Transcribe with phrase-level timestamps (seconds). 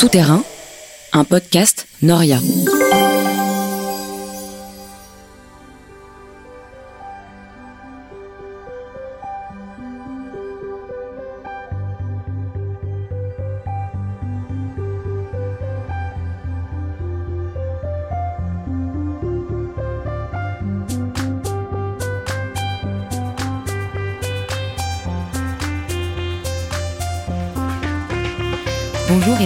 [0.00, 0.42] Souterrain,
[1.12, 2.38] un podcast Noria.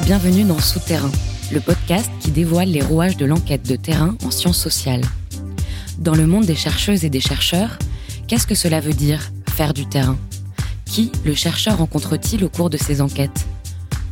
[0.04, 1.10] Bienvenue dans Souterrain,
[1.50, 5.00] le podcast qui dévoile les rouages de l'enquête de terrain en sciences sociales.
[5.96, 7.78] Dans le monde des chercheuses et des chercheurs,
[8.28, 10.18] qu'est-ce que cela veut dire faire du terrain?
[10.84, 13.46] Qui le chercheur rencontre-t-il au cours de ses enquêtes?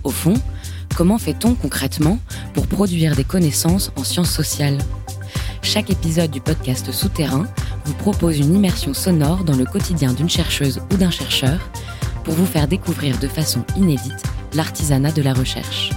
[0.02, 0.32] Au fond,
[0.96, 2.18] comment fait-on concrètement
[2.54, 4.78] pour produire des connaissances en sciences sociales?
[5.60, 7.46] Chaque épisode du podcast Souterrain
[7.84, 11.60] vous propose une immersion sonore dans le quotidien d'une chercheuse ou d'un chercheur
[12.24, 15.90] pour vous faire découvrir de façon inédite l'artisanat de la recherche.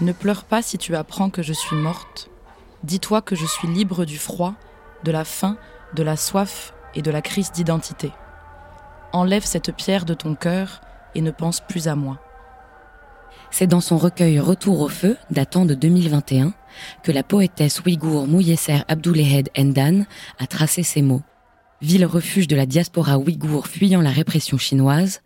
[0.00, 2.30] Ne pleure pas si tu apprends que je suis morte.
[2.84, 4.54] Dis-toi que je suis libre du froid,
[5.04, 5.58] de la faim,
[5.94, 8.10] de la soif et de la crise d'identité.
[9.12, 10.80] Enlève cette pierre de ton cœur
[11.14, 12.18] et ne pense plus à moi.
[13.50, 16.54] C'est dans son recueil Retour au feu, datant de 2021,
[17.02, 20.06] que la poétesse ouïghour Mouyesser Abdoulehed Endan
[20.38, 21.22] a tracé ces mots.
[21.82, 25.22] Ville refuge de la diaspora ouïghour fuyant la répression chinoise,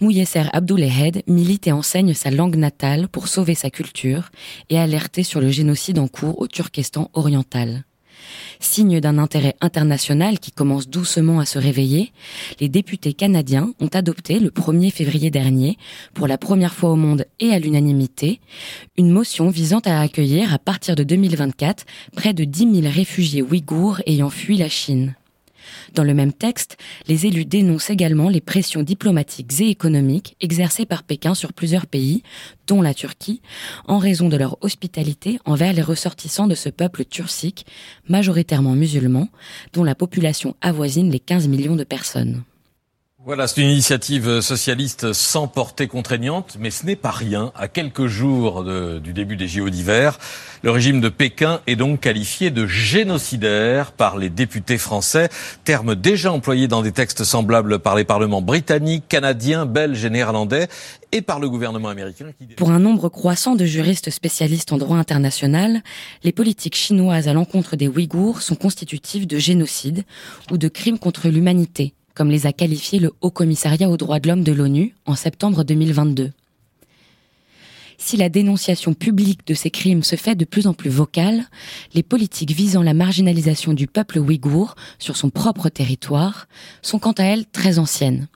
[0.00, 4.30] Mouyesser Abdoulehed milite et enseigne sa langue natale pour sauver sa culture
[4.68, 7.84] et alerter sur le génocide en cours au Turkestan oriental.
[8.58, 12.12] Signe d'un intérêt international qui commence doucement à se réveiller,
[12.58, 15.76] les députés canadiens ont adopté le 1er février dernier,
[16.14, 18.40] pour la première fois au monde et à l'unanimité,
[18.96, 21.84] une motion visant à accueillir à partir de 2024
[22.16, 25.14] près de 10 000 réfugiés ouïghours ayant fui la Chine.
[25.94, 26.76] Dans le même texte,
[27.08, 32.22] les élus dénoncent également les pressions diplomatiques et économiques exercées par Pékin sur plusieurs pays,
[32.66, 33.42] dont la Turquie,
[33.86, 37.66] en raison de leur hospitalité envers les ressortissants de ce peuple turcique,
[38.08, 39.28] majoritairement musulman,
[39.72, 42.42] dont la population avoisine les 15 millions de personnes.
[43.24, 47.52] Voilà, c'est une initiative socialiste sans portée contraignante, mais ce n'est pas rien.
[47.54, 50.18] À quelques jours du début des JO d'hiver,
[50.62, 55.28] le régime de Pékin est donc qualifié de génocidaire par les députés français,
[55.62, 60.66] terme déjà employé dans des textes semblables par les parlements britanniques, canadiens, belges et néerlandais,
[61.12, 62.26] et par le gouvernement américain.
[62.56, 65.82] Pour un nombre croissant de juristes spécialistes en droit international,
[66.24, 70.02] les politiques chinoises à l'encontre des Ouïghours sont constitutives de génocide
[70.50, 74.28] ou de crimes contre l'humanité comme les a qualifiés le Haut Commissariat aux droits de
[74.28, 76.32] l'homme de l'ONU en septembre 2022.
[77.98, 81.44] Si la dénonciation publique de ces crimes se fait de plus en plus vocale,
[81.94, 86.48] les politiques visant la marginalisation du peuple ouïghour sur son propre territoire
[86.82, 88.26] sont quant à elles très anciennes.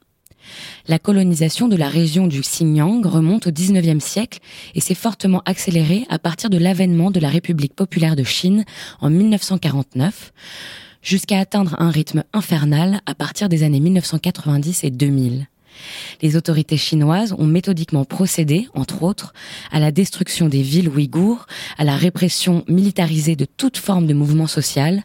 [0.86, 4.38] La colonisation de la région du Xinjiang remonte au XIXe siècle
[4.76, 8.64] et s'est fortement accélérée à partir de l'avènement de la République populaire de Chine
[9.00, 10.32] en 1949,
[11.06, 15.46] jusqu'à atteindre un rythme infernal à partir des années 1990 et 2000.
[16.20, 19.32] Les autorités chinoises ont méthodiquement procédé, entre autres,
[19.70, 21.46] à la destruction des villes ouïghours,
[21.78, 25.04] à la répression militarisée de toute forme de mouvement social,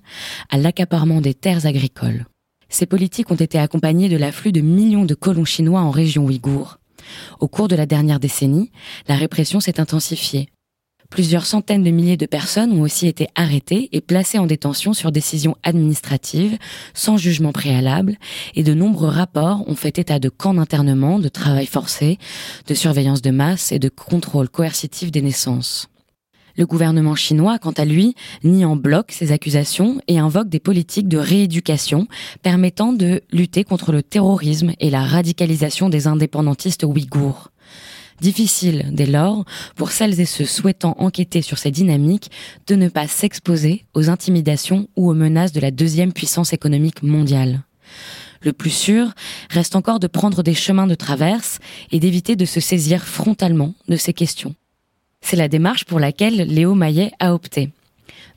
[0.50, 2.26] à l'accaparement des terres agricoles.
[2.70, 6.80] Ces politiques ont été accompagnées de l'afflux de millions de colons chinois en région ouïghour.
[7.40, 8.72] Au cours de la dernière décennie,
[9.08, 10.50] la répression s'est intensifiée.
[11.12, 15.12] Plusieurs centaines de milliers de personnes ont aussi été arrêtées et placées en détention sur
[15.12, 16.58] décision administrative,
[16.94, 18.16] sans jugement préalable,
[18.56, 22.18] et de nombreux rapports ont fait état de camps d'internement, de travail forcé,
[22.66, 25.90] de surveillance de masse et de contrôle coercitif des naissances.
[26.56, 31.10] Le gouvernement chinois, quant à lui, nie en bloc ces accusations et invoque des politiques
[31.10, 32.08] de rééducation
[32.42, 37.52] permettant de lutter contre le terrorisme et la radicalisation des indépendantistes ouïghours.
[38.22, 39.46] Difficile, dès lors,
[39.76, 42.30] pour celles et ceux souhaitant enquêter sur ces dynamiques,
[42.68, 47.64] de ne pas s'exposer aux intimidations ou aux menaces de la deuxième puissance économique mondiale.
[48.44, 49.12] Le plus sûr
[49.50, 51.58] reste encore de prendre des chemins de traverse
[51.92, 54.54] et d'éviter de se saisir frontalement de ces questions.
[55.22, 57.72] C'est la démarche pour laquelle Léo Maillet a opté.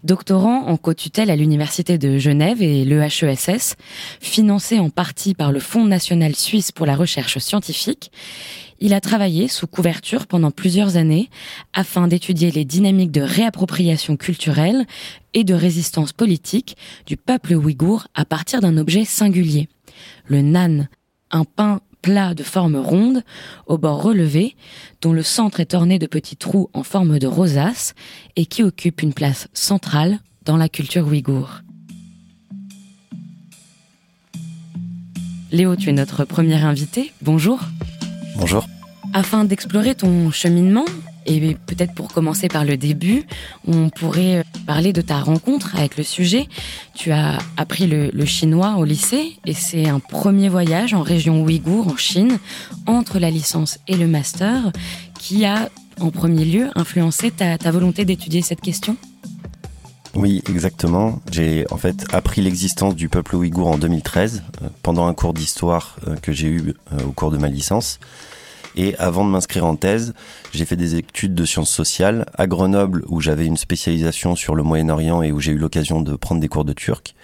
[0.05, 3.75] Doctorant en co-tutelle à l'Université de Genève et l'EHESS,
[4.21, 8.13] financé en partie par le Fonds national suisse pour la recherche scientifique,
[8.81, 11.31] il a travaillé sous couverture pendant plusieurs années
[11.73, 14.85] afin d'étudier les dynamiques de réappropriation culturelle
[15.33, 16.77] et de résistance politique
[17.07, 19.71] du peuple ouïghour à partir d'un objet singulier,
[20.27, 20.91] le nan,
[21.31, 23.23] un pain plat de forme ronde,
[23.67, 24.57] au bord relevé,
[25.01, 27.95] dont le centre est orné de petits trous en forme de rosace
[28.37, 31.63] et qui occupe une place centrale dans la culture ouïghour.
[35.51, 37.11] Léo, tu es notre premier invité.
[37.23, 37.61] Bonjour.
[38.37, 38.67] Bonjour.
[39.15, 40.85] Afin d'explorer ton cheminement,
[41.27, 43.25] et peut-être pour commencer par le début,
[43.67, 46.49] on pourrait parler de ta rencontre avec le sujet.
[46.95, 51.89] Tu as appris le, chinois au lycée et c'est un premier voyage en région ouïghour,
[51.89, 52.39] en Chine,
[52.87, 54.73] entre la licence et le master,
[55.19, 55.69] qui a
[56.01, 58.97] en premier lieu influencé ta, volonté d'étudier cette question?
[60.15, 61.21] Oui, exactement.
[61.31, 65.97] J'ai en fait appris l'existence du peuple ouïghour en 2013 euh, pendant un cours d'histoire
[66.07, 67.99] euh, que j'ai eu euh, au cours de ma licence.
[68.77, 70.15] Et avant de m'inscrire en thèse,
[70.53, 74.63] j'ai fait des études de sciences sociales à Grenoble où j'avais une spécialisation sur le
[74.63, 77.15] Moyen-Orient et où j'ai eu l'occasion de prendre des cours de turc.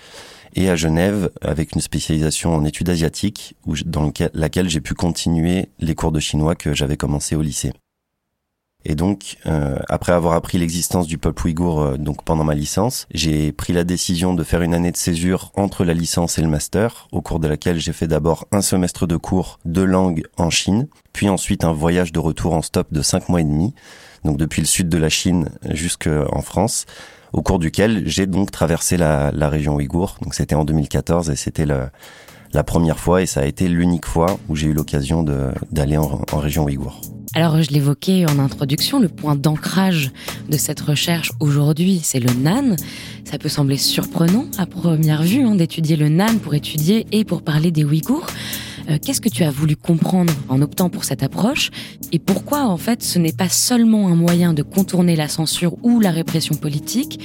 [0.55, 3.55] Et à Genève avec une spécialisation en études asiatiques
[3.87, 7.73] dans laquelle j'ai pu continuer les cours de chinois que j'avais commencé au lycée.
[8.85, 13.07] Et donc, euh, après avoir appris l'existence du peuple ouïghour euh, donc pendant ma licence,
[13.13, 16.49] j'ai pris la décision de faire une année de césure entre la licence et le
[16.49, 20.49] master, au cours de laquelle j'ai fait d'abord un semestre de cours de langue en
[20.49, 23.75] Chine, puis ensuite un voyage de retour en stop de cinq mois et demi,
[24.25, 26.87] donc depuis le sud de la Chine jusqu'en France,
[27.35, 30.17] au cours duquel j'ai donc traversé la, la région ouïghour.
[30.23, 34.39] Donc c'était en 2014 et c'était la première fois et ça a été l'unique fois
[34.49, 35.23] où j'ai eu l'occasion
[35.71, 37.01] d'aller en, en région ouïghour.
[37.41, 40.11] Alors, je l'évoquais en introduction, le point d'ancrage
[40.51, 42.77] de cette recherche aujourd'hui, c'est le NAN.
[43.25, 47.41] Ça peut sembler surprenant à première vue hein, d'étudier le NAN pour étudier et pour
[47.41, 48.27] parler des Ouïghours.
[48.91, 51.71] Euh, qu'est-ce que tu as voulu comprendre en optant pour cette approche
[52.13, 55.99] et pourquoi en fait ce n'est pas seulement un moyen de contourner la censure ou
[55.99, 57.25] la répression politique,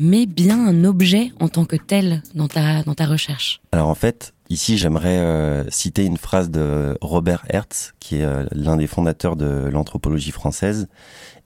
[0.00, 3.60] mais bien un objet en tant que tel dans ta, dans ta recherche?
[3.70, 8.44] Alors en fait, Ici, j'aimerais euh, citer une phrase de Robert Hertz, qui est euh,
[8.52, 10.88] l'un des fondateurs de l'anthropologie française,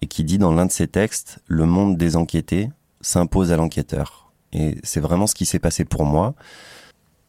[0.03, 2.71] et qui dit dans l'un de ses textes, Le monde des enquêtés
[3.01, 4.33] s'impose à l'enquêteur.
[4.53, 6.35] Et c'est vraiment ce qui s'est passé pour moi.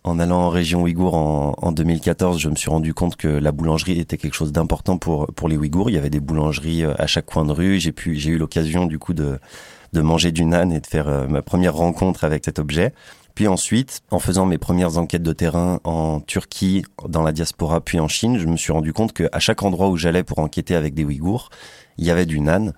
[0.04, 3.52] En allant en région ouïghour en, en, 2014, je me suis rendu compte que la
[3.52, 5.90] boulangerie était quelque chose d'important pour pour les Ouïghours.
[5.90, 7.80] Il y avait des boulangeries euh, à chaque coin de rue.
[7.80, 9.38] J'ai eu l'occasion du coup de
[9.94, 12.94] de manger du nan et de faire ma première rencontre avec cet objet.
[13.38, 18.00] Puis ensuite, en faisant mes premières enquêtes de terrain en Turquie, dans la diaspora, puis
[18.00, 20.96] en Chine, je me suis rendu compte qu'à chaque endroit où j'allais pour enquêter avec
[20.96, 21.52] des Ouïghours,
[22.00, 22.74] il y avait du nan.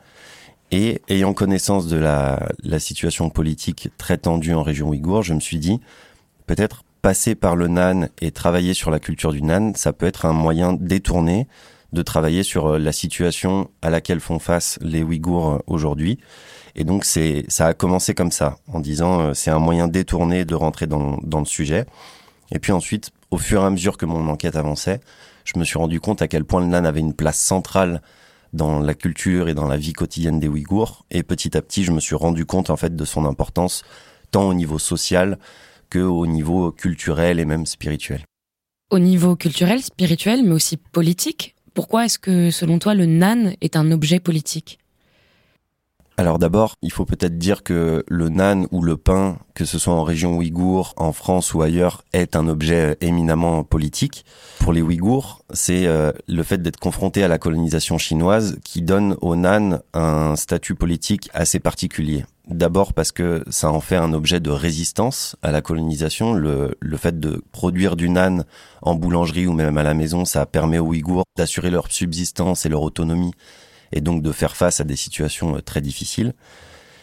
[0.71, 5.39] Et ayant connaissance de la, la situation politique très tendue en région ouïghour, je me
[5.39, 5.79] suis dit,
[6.45, 10.25] peut-être passer par le nan et travailler sur la culture du nan, ça peut être
[10.25, 11.47] un moyen détourné
[11.93, 16.19] de travailler sur euh, la situation à laquelle font face les Ouïghours euh, aujourd'hui.
[16.75, 20.45] Et donc c'est ça a commencé comme ça, en disant euh, c'est un moyen détourné
[20.45, 21.85] de rentrer dans, dans le sujet.
[22.51, 25.01] Et puis ensuite, au fur et à mesure que mon enquête avançait,
[25.45, 28.01] je me suis rendu compte à quel point le nan avait une place centrale
[28.53, 31.05] dans la culture et dans la vie quotidienne des Ouïghours.
[31.11, 33.83] Et petit à petit, je me suis rendu compte en fait de son importance
[34.31, 35.37] tant au niveau social
[35.89, 38.23] que au niveau culturel et même spirituel.
[38.91, 43.75] Au niveau culturel, spirituel, mais aussi politique, pourquoi est-ce que selon toi le nan est
[43.75, 44.79] un objet politique?
[46.19, 49.93] Alors d'abord, il faut peut-être dire que le nan ou le pain, que ce soit
[49.93, 54.25] en région ouïghour, en France ou ailleurs, est un objet éminemment politique.
[54.59, 59.15] Pour les Ouïghours, c'est euh, le fait d'être confronté à la colonisation chinoise qui donne
[59.21, 62.25] au nan un statut politique assez particulier.
[62.49, 66.33] D'abord parce que ça en fait un objet de résistance à la colonisation.
[66.33, 68.43] Le, le fait de produire du nan
[68.81, 72.69] en boulangerie ou même à la maison, ça permet aux Ouïghours d'assurer leur subsistance et
[72.69, 73.31] leur autonomie
[73.91, 76.33] et donc de faire face à des situations euh, très difficiles.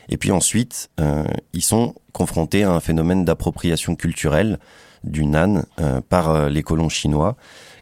[0.09, 4.59] Et puis ensuite, euh, ils sont confrontés à un phénomène d'appropriation culturelle
[5.03, 7.37] du nan euh, par les colons chinois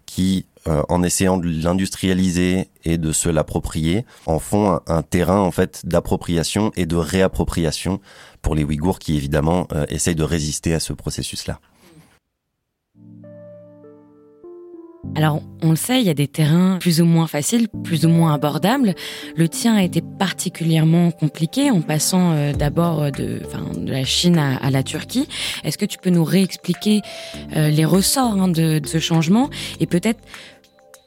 [0.07, 5.51] qui, en essayant de l'industrialiser et de se l'approprier, en font un, un, terrain en
[5.51, 8.01] fait d'appropriation et de réappropriation
[8.43, 11.59] pour les Ouïghours qui évidemment essayent de résister à ce processus-là.
[15.17, 18.09] Alors, on le sait, il y a des terrains plus ou moins faciles, plus ou
[18.09, 18.95] moins abordables.
[19.37, 23.41] Le tien a été particulièrement compliqué en passant euh, d'abord euh, de,
[23.87, 25.29] la Chine à, la Turquie.
[25.63, 27.03] Est-ce que tu peux nous réexpliquer
[27.57, 30.21] euh, les ressorts hein, de ce changement et peut-être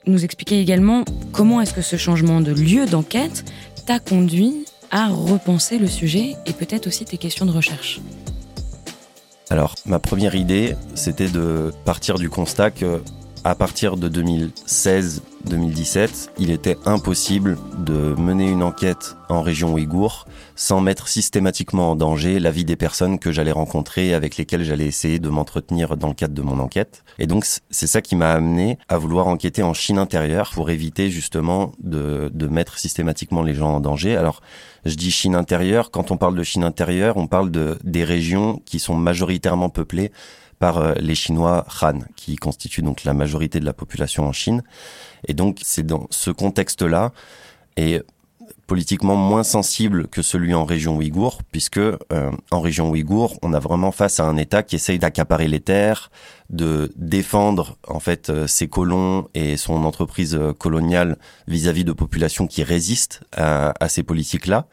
[0.06, 3.44] nous expliquer également comment est-ce que ce changement de lieu d'enquête
[3.86, 8.00] t'a conduit à repenser le sujet et peut-être aussi tes questions de recherche?
[9.50, 13.01] Alors, ma première idée, c'était de partir du constat que
[13.44, 20.25] à partir de 2016, 2017, il était impossible de mener une enquête en région ouïghour
[20.56, 24.88] sans mettre systématiquement en danger la vie des personnes que j'allais rencontrer, avec lesquelles j'allais
[24.88, 27.03] essayer de m'entretenir dans le cadre de mon enquête.
[27.20, 31.10] Et donc c'est ça qui m'a amené à vouloir enquêter en Chine intérieure pour éviter
[31.10, 34.17] justement de, de mettre systématiquement les gens en danger.
[34.17, 34.41] Alors
[34.86, 38.62] je dis Chine intérieure, quand on parle de Chine intérieure, on parle de des régions
[38.65, 40.12] qui sont majoritairement peuplées
[40.59, 44.63] par euh, les Chinois Han, qui constituent donc la majorité de la population en Chine.
[45.27, 47.11] Et donc c'est dans ce contexte-là,
[47.75, 48.01] et
[48.65, 51.97] politiquement moins sensible que celui en région ouïghour, puisque euh,
[52.51, 56.11] en région ouïghour, on a vraiment face à un État qui essaye d'accaparer les terres,
[56.49, 62.63] de défendre en fait euh, ses colons et son entreprise coloniale vis-à-vis de populations qui
[62.63, 64.67] résistent à, à ces politiques-là.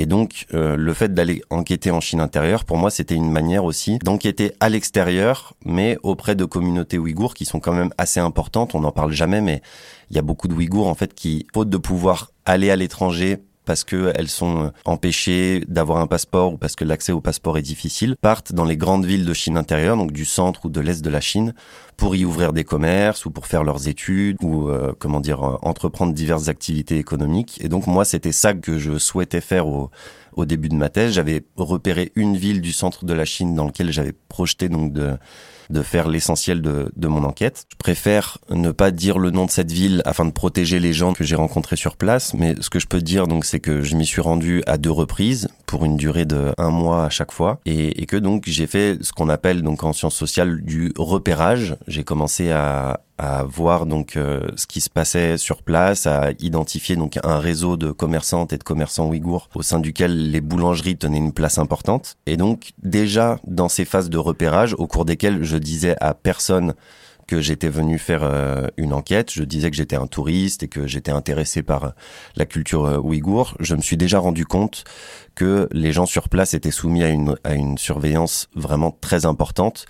[0.00, 3.66] Et donc, euh, le fait d'aller enquêter en Chine intérieure, pour moi, c'était une manière
[3.66, 8.74] aussi d'enquêter à l'extérieur, mais auprès de communautés ouïghours qui sont quand même assez importantes.
[8.74, 9.60] On n'en parle jamais, mais
[10.08, 13.42] il y a beaucoup de Ouïghours, en fait, qui, faute de pouvoir aller à l'étranger
[13.64, 17.62] parce qu'elles sont euh, empêchées d'avoir un passeport ou parce que l'accès au passeport est
[17.62, 21.02] difficile, partent dans les grandes villes de Chine intérieure, donc du centre ou de l'est
[21.02, 21.54] de la Chine,
[21.96, 25.56] pour y ouvrir des commerces ou pour faire leurs études ou euh, comment dire euh,
[25.62, 27.58] entreprendre diverses activités économiques.
[27.62, 29.90] Et donc moi, c'était ça que je souhaitais faire au,
[30.34, 31.12] au début de ma thèse.
[31.12, 35.16] J'avais repéré une ville du centre de la Chine dans lequel j'avais projeté donc de
[35.70, 37.66] de faire l'essentiel de, de mon enquête.
[37.72, 41.12] Je préfère ne pas dire le nom de cette ville afin de protéger les gens
[41.12, 43.96] que j'ai rencontrés sur place, mais ce que je peux dire donc c'est que je
[43.96, 47.60] m'y suis rendu à deux reprises pour une durée de un mois à chaque fois
[47.64, 51.76] et, et que donc j'ai fait ce qu'on appelle donc en sciences sociales du repérage.
[51.86, 56.96] J'ai commencé à, à voir donc euh, ce qui se passait sur place, à identifier
[56.96, 61.18] donc un réseau de commerçantes et de commerçants ouïghours au sein duquel les boulangeries tenaient
[61.18, 62.16] une place importante.
[62.24, 66.72] Et donc déjà dans ces phases de repérage, au cours desquelles je disais à personne
[67.26, 70.86] que j'étais venu faire euh, une enquête, je disais que j'étais un touriste et que
[70.86, 71.90] j'étais intéressé par euh,
[72.36, 74.84] la culture ouïghour, je me suis déjà rendu compte
[75.34, 79.84] que les gens sur place étaient soumis à une, à une surveillance vraiment très importante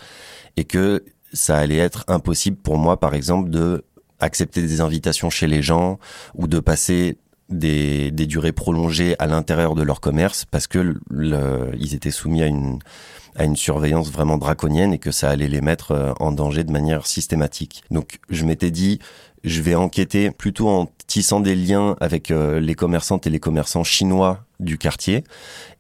[0.57, 3.85] et que ça allait être impossible pour moi, par exemple, de
[4.21, 5.99] accepter des invitations chez les gens
[6.35, 7.17] ou de passer
[7.49, 10.95] des, durées prolongées à l'intérieur de leur commerce parce que
[11.79, 12.79] ils étaient soumis à une
[13.37, 16.73] à une surveillance vraiment draconienne et que ça allait les mettre euh, en danger de
[16.73, 17.85] manière systématique.
[17.93, 18.99] Donc je m'étais dit
[19.45, 23.85] je vais enquêter plutôt en tissant des liens avec euh, les commerçantes et les commerçants
[23.85, 25.25] chinois du quartier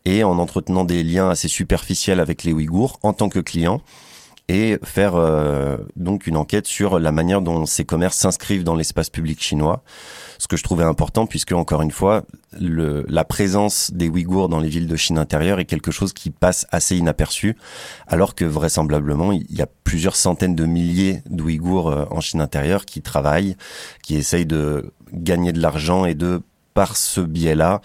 [0.04, 3.83] et en entretenant des liens assez superficiels avec les Ouïghours en tant que client
[4.50, 9.09] et faire euh, donc une enquête sur la manière dont ces commerces s'inscrivent dans l'espace
[9.09, 9.85] public chinois.
[10.38, 12.25] Ce que je trouvais important puisque encore une fois,
[12.59, 16.30] le, la présence des Ouïghours dans les villes de Chine intérieure est quelque chose qui
[16.30, 17.57] passe assez inaperçu,
[18.09, 22.87] alors que vraisemblablement il y a plusieurs centaines de milliers d'Ouïghours euh, en Chine intérieure
[22.87, 23.57] qui travaillent,
[24.02, 26.42] qui essayent de gagner de l'argent et de
[26.75, 27.81] par ce biais-là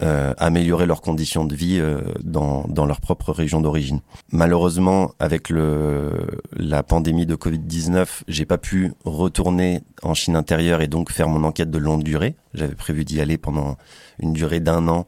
[0.00, 4.00] euh, améliorer leurs conditions de vie euh, dans, dans leur propre région d'origine.
[4.30, 6.12] Malheureusement, avec le,
[6.56, 11.42] la pandémie de Covid-19, j'ai pas pu retourner en Chine intérieure et donc faire mon
[11.42, 12.36] enquête de longue durée.
[12.54, 13.76] J'avais prévu d'y aller pendant
[14.20, 15.06] une durée d'un an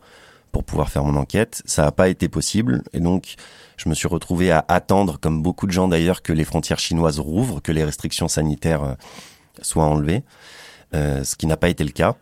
[0.51, 1.63] pour pouvoir faire mon enquête.
[1.67, 3.37] Ça n'a pas été possible et donc
[3.77, 7.19] je me suis retrouvé à attendre, comme beaucoup de gens d'ailleurs, que les frontières chinoises
[7.19, 8.95] rouvrent, que les restrictions sanitaires euh,
[9.63, 10.23] soient enlevées,
[10.95, 12.17] euh, ce qui n'a pas été le cas.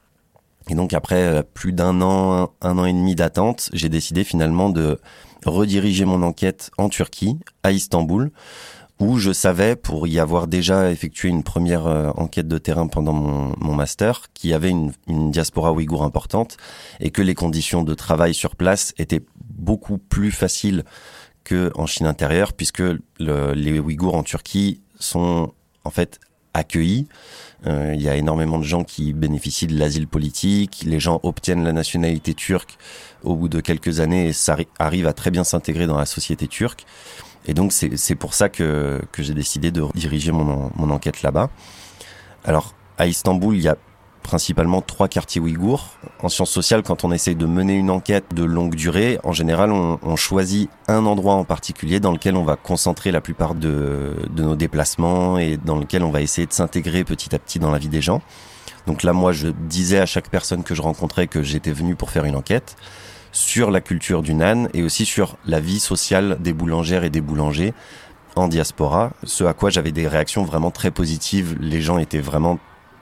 [0.68, 4.68] Et donc après euh, plus d'un an, un an et demi d'attente, j'ai décidé finalement
[4.68, 4.98] de
[5.44, 8.30] rediriger mon enquête en Turquie, à Istanbul,
[9.00, 13.12] où je savais, pour y avoir déjà effectué une première euh, enquête de terrain pendant
[13.12, 14.92] mon, master, qu'il y avait une,
[15.30, 16.56] diaspora ouïghour importante
[17.00, 20.84] et que les conditions de travail sur place étaient beaucoup plus faciles
[21.44, 22.82] que en Chine intérieure, puisque
[23.20, 25.52] le, les Ouïghours en Turquie sont
[25.84, 26.18] en fait
[26.52, 27.06] accueillis
[27.66, 30.84] il y a énormément de gens qui bénéficient de l'asile politique.
[30.86, 32.78] Les gens obtiennent la nationalité turque
[33.24, 36.46] au bout de quelques années et ça arrive à très bien s'intégrer dans la société
[36.46, 36.86] turque.
[37.46, 41.50] Et donc c'est pour ça que, que j'ai décidé de diriger mon, mon enquête là-bas.
[42.44, 43.76] Alors à Istanbul, il y a
[44.28, 45.96] principalement trois quartiers ouïghours.
[46.22, 49.72] En sciences sociales, quand on essaye de mener une enquête de longue durée, en général,
[49.72, 54.42] on, choisit un endroit en particulier dans lequel on va concentrer la plupart de, de
[54.42, 57.78] nos déplacements et dans lequel on va essayer de s'intégrer petit à petit dans la
[57.78, 58.20] vie des gens.
[58.86, 62.10] Donc là, moi, je disais à chaque personne que je rencontrais que j'étais venu pour
[62.10, 62.76] faire une enquête
[63.32, 67.22] sur la culture du nan et aussi sur la vie sociale des boulangères et des
[67.22, 67.72] boulangers
[68.36, 71.56] en diaspora, ce à quoi j'avais des réactions vraiment très positives.
[71.60, 72.58] Les gens étaient vraiment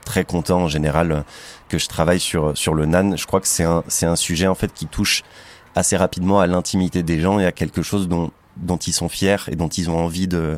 [0.07, 1.23] très content en général
[1.69, 3.17] que je travaille sur sur le nan.
[3.17, 5.23] Je crois que c'est un c'est un sujet en fait qui touche
[5.75, 9.43] assez rapidement à l'intimité des gens et à quelque chose dont dont ils sont fiers
[9.51, 10.57] et dont ils ont envie de,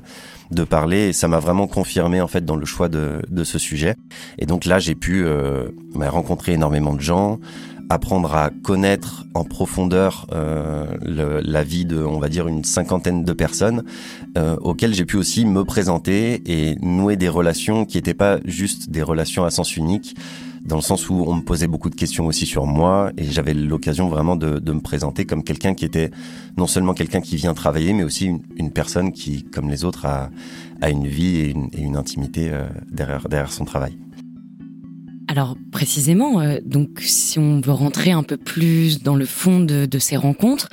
[0.51, 1.09] de parler.
[1.09, 3.95] Et ça m'a vraiment confirmé en fait dans le choix de, de ce sujet.
[4.37, 7.39] Et donc là, j'ai pu euh, bah, rencontrer énormément de gens,
[7.89, 13.23] apprendre à connaître en profondeur euh, le, la vie de, on va dire, une cinquantaine
[13.23, 13.83] de personnes
[14.37, 18.91] euh, auxquelles j'ai pu aussi me présenter et nouer des relations qui n'étaient pas juste
[18.91, 20.15] des relations à sens unique,
[20.63, 23.53] dans le sens où on me posait beaucoup de questions aussi sur moi et j'avais
[23.53, 26.11] l'occasion vraiment de, de, me présenter comme quelqu'un qui était
[26.57, 30.05] non seulement quelqu'un qui vient travailler, mais aussi une, une, personne qui, comme les autres,
[30.05, 30.29] a,
[30.81, 33.97] a une vie et une, et une intimité euh, derrière, derrière son travail.
[35.31, 39.85] Alors précisément, euh, donc si on veut rentrer un peu plus dans le fond de,
[39.85, 40.69] de ces rencontres,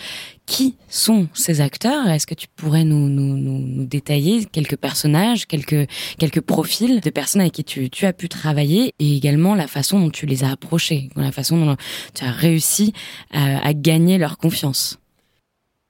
[0.47, 2.09] qui sont ces acteurs?
[2.09, 5.87] Est-ce que tu pourrais nous, nous, nous, détailler quelques personnages, quelques,
[6.19, 10.01] quelques profils de personnes avec qui tu, tu as pu travailler et également la façon
[10.01, 11.77] dont tu les as approchés, la façon dont
[12.15, 12.95] tu as réussi
[13.35, 14.99] à, à gagner leur confiance?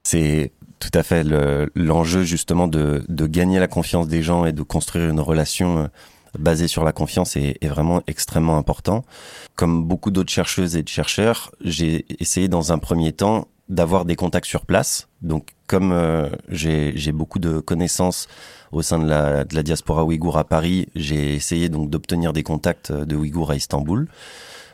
[0.02, 1.25] C'est tout à fait
[1.76, 5.87] l'enjeu justement de, de gagner la confiance des gens et de construire une relation euh,
[6.38, 9.05] basé sur la confiance est, vraiment extrêmement important.
[9.55, 14.14] Comme beaucoup d'autres chercheuses et de chercheurs, j'ai essayé dans un premier temps d'avoir des
[14.14, 15.09] contacts sur place.
[15.23, 18.28] Donc, comme euh, j'ai beaucoup de connaissances
[18.71, 23.16] au sein de la, diaspora ouïghour à Paris, j'ai essayé donc d'obtenir des contacts de
[23.16, 24.09] Ouïghours à Istanbul.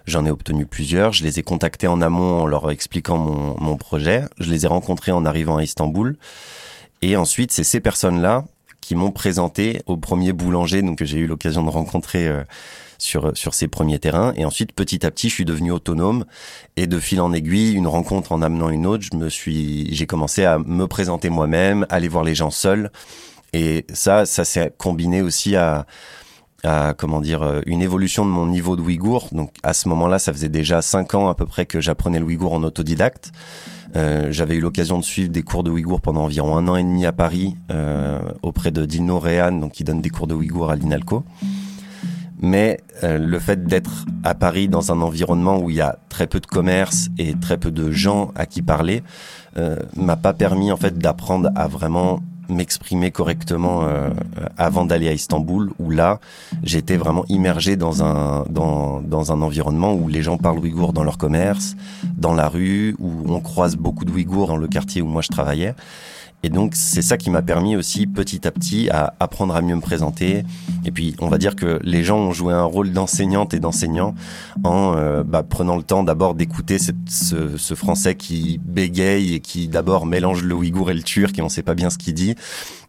[0.06, 1.12] J'en ai obtenu plusieurs.
[1.12, 4.24] Je les ai contactés en amont en leur expliquant mon projet.
[4.38, 6.16] Je les ai rencontrés en arrivant à Istanbul.
[7.02, 8.44] Et ensuite, c'est ces personnes-là
[8.96, 10.82] m'ont présenté au premier boulanger.
[10.82, 12.42] Donc que j'ai eu l'occasion de rencontrer euh,
[12.98, 14.32] sur sur ces premiers terrains.
[14.36, 16.24] Et ensuite petit à petit je suis devenu autonome.
[16.76, 20.06] Et de fil en aiguille une rencontre en amenant une autre je me suis j'ai
[20.06, 22.90] commencé à me présenter moi-même aller voir les gens seuls.
[23.52, 25.86] Et ça ça s'est combiné aussi à
[26.64, 30.18] à comment dire euh, une évolution de mon niveau de ouïghour donc à ce moment-là
[30.18, 33.32] ça faisait déjà cinq ans à peu près que j'apprenais le ouïghour en autodidacte
[33.94, 36.82] euh, j'avais eu l'occasion de suivre des cours de Ouïghour pendant environ un an et
[36.82, 40.70] demi à Paris euh, auprès de Dino Rehan, donc qui donne des cours de Ouïghour
[40.70, 41.24] à l'INALCO.
[42.40, 46.26] Mais euh, le fait d'être à Paris dans un environnement où il y a très
[46.26, 49.02] peu de commerce et très peu de gens à qui parler,
[49.58, 54.10] euh, m'a pas permis en fait d'apprendre à vraiment m'exprimer correctement euh,
[54.58, 56.20] avant d'aller à Istanbul, où là,
[56.62, 61.04] j'étais vraiment immergé dans un, dans, dans un environnement où les gens parlent ouïghour dans
[61.04, 61.76] leur commerce,
[62.16, 65.28] dans la rue, où on croise beaucoup de ouïghours dans le quartier où moi je
[65.28, 65.74] travaillais.
[66.42, 69.76] Et donc c'est ça qui m'a permis aussi petit à petit à apprendre à mieux
[69.76, 70.44] me présenter.
[70.84, 74.14] Et puis on va dire que les gens ont joué un rôle d'enseignante et d'enseignant
[74.64, 76.92] en euh, bah, prenant le temps d'abord d'écouter ce,
[77.56, 81.48] ce, français qui bégaye et qui d'abord mélange le ouïghour et le turc et on
[81.48, 82.34] sait pas bien ce qu'il dit.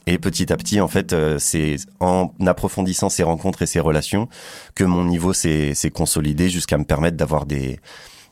[0.05, 4.27] Et petit à petit, en fait, euh, c'est en approfondissant ces rencontres et ces relations
[4.75, 7.79] que mon niveau s'est consolidé jusqu'à me permettre d'avoir des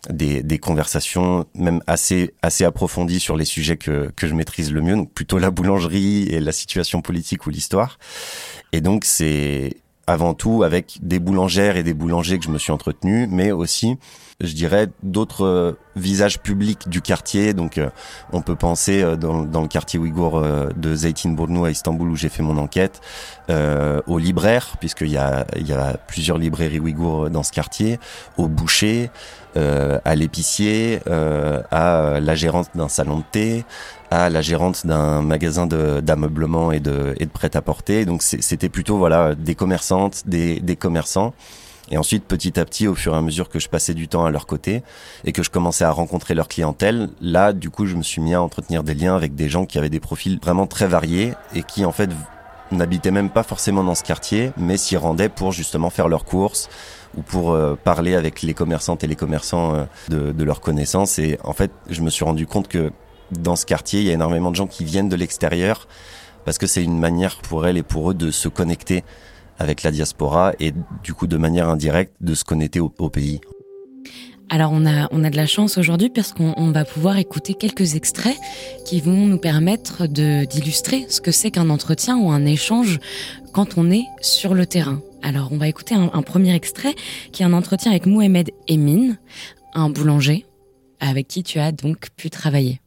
[0.10, 4.82] des, des, conversations même assez assez approfondies sur les sujets que, que je maîtrise le
[4.82, 8.00] mieux, donc plutôt la boulangerie et la situation politique ou l'histoire.
[8.72, 12.72] Et donc c'est avant tout avec des boulangères et des boulangers que je me suis
[12.72, 13.98] entretenu, mais aussi
[14.44, 17.54] je dirais, d'autres euh, visages publics du quartier.
[17.54, 17.90] Donc, euh,
[18.32, 20.42] on peut penser euh, dans, dans, le quartier ouïghour
[20.76, 23.02] de Zeytinburnu à Istanbul où j'ai fait mon enquête,
[24.08, 28.00] aux libraires, puisqu'il y a, il y a plusieurs librairies ouïghours dans ce quartier,
[28.38, 29.10] aux bouchers,
[29.56, 33.66] à l'épicier, à la gérante d'un salon de thé,
[34.10, 38.06] à la gérante d'un magasin d'ameublement et de, et de prêt-à-porter.
[38.06, 41.34] Donc, c'était plutôt voilà des commerçantes, des, des commerçants.
[41.90, 44.24] Et ensuite, petit à petit, au fur et à mesure que je passais du temps
[44.24, 44.82] à leur côté
[45.26, 48.34] et que je commençais à rencontrer leur clientèle, là, du coup, je me suis mis
[48.34, 51.64] à entretenir des liens avec des gens qui avaient des profils vraiment très variés et
[51.64, 52.10] qui, en fait,
[52.72, 56.70] n'habitaient même pas forcément dans ce quartier, mais s'y rendaient pour justement faire leurs courses
[57.18, 61.20] ou pour euh, parler avec les commerçantes et les commerçants euh, de, de leurs connaissances.
[61.20, 62.92] Et en fait, je me suis rendu compte que
[63.32, 65.88] dans ce quartier, il y a énormément de gens qui viennent de l'extérieur
[66.46, 69.04] parce que c'est une manière pour elles et pour eux de se connecter
[69.60, 73.42] avec la diaspora et du coup de manière indirecte de se connecter au, au pays.
[74.50, 77.96] Alors on a, on a de la chance aujourd'hui parce qu'on va pouvoir écouter quelques
[77.96, 78.36] extraits
[78.86, 83.00] qui vont nous permettre d'illustrer ce que c'est qu'un entretien ou un échange
[83.54, 85.02] quand on est sur le terrain.
[85.22, 86.96] Alors on va écouter un, un premier extrait
[87.32, 89.16] qui est un entretien avec Mohamed Emin,
[89.74, 90.46] un boulanger
[91.00, 92.80] avec qui tu as donc pu travailler.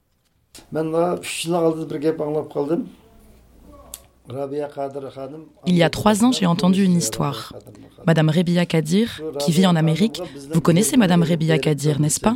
[5.66, 7.52] Il y a trois ans, j'ai entendu une histoire.
[8.06, 12.34] Madame Rebia Kadir, qui vit en Amérique, vous connaissez Madame Rebia Kadir, n'est-ce pas?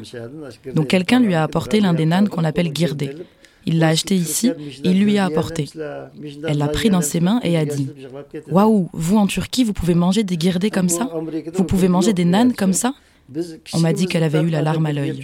[0.74, 3.14] Donc quelqu'un lui a apporté l'un des nanes qu'on appelle girdé.
[3.68, 4.50] Il l'a acheté ici
[4.82, 5.68] il lui a apporté.
[6.48, 7.88] Elle l'a pris dans ses mains et a dit
[8.50, 11.10] Waouh, vous en Turquie, vous pouvez manger des girdés comme ça?
[11.54, 12.94] Vous pouvez manger des nanes comme ça?
[13.74, 15.22] On m'a dit qu'elle avait eu la larme à l'œil.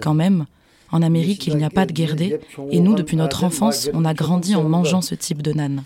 [0.00, 0.46] Quand même,
[0.92, 2.38] En Amérique, il n'y a pas de guerdé,
[2.70, 5.82] et nous, depuis notre enfance, on a grandi en mangeant ce type de nan.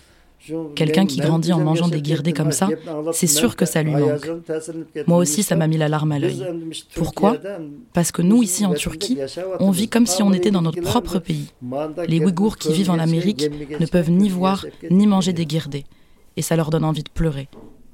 [0.75, 2.69] Quelqu'un qui grandit en mangeant des guirdés comme ça,
[3.13, 4.29] c'est sûr que ça lui manque.
[5.07, 6.43] Moi aussi, ça m'a mis la larme à l'œil.
[6.95, 7.37] Pourquoi
[7.93, 9.17] Parce que nous, ici en Turquie,
[9.59, 11.51] on vit comme si on était dans notre propre pays.
[12.07, 13.49] Les Ouïghours qui vivent en Amérique
[13.79, 15.85] ne peuvent ni voir ni manger des guirdés.
[16.37, 17.49] Et ça leur donne envie de pleurer.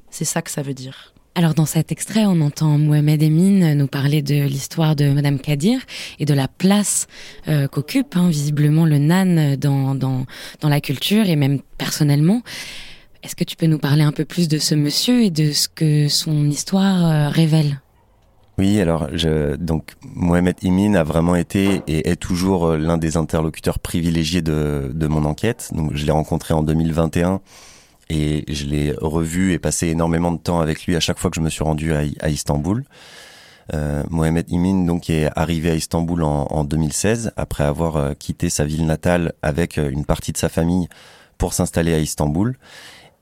[0.10, 1.14] C'est ça que ça veut dire.
[1.38, 5.80] Alors dans cet extrait, on entend Mohamed Emin nous parler de l'histoire de Madame Kadir
[6.18, 7.06] et de la place
[7.48, 10.26] euh, qu'occupe hein, visiblement le nan dans, dans,
[10.62, 12.42] dans la culture et même personnellement.
[13.22, 15.68] Est-ce que tu peux nous parler un peu plus de ce monsieur et de ce
[15.68, 17.82] que son histoire euh, révèle?
[18.58, 19.08] Oui, alors
[19.60, 24.90] donc Mohamed Imin a vraiment été et est toujours euh, l'un des interlocuteurs privilégiés de,
[24.92, 25.70] de mon enquête.
[25.72, 27.42] Donc je l'ai rencontré en 2021
[28.10, 31.36] et je l'ai revu et passé énormément de temps avec lui à chaque fois que
[31.36, 32.84] je me suis rendu à, Istanbul.
[33.74, 38.50] Euh, Mohamed Imin donc est arrivé à Istanbul en, en 2016 après avoir euh, quitté
[38.50, 40.88] sa ville natale avec euh, une partie de sa famille
[41.38, 42.58] pour s'installer à Istanbul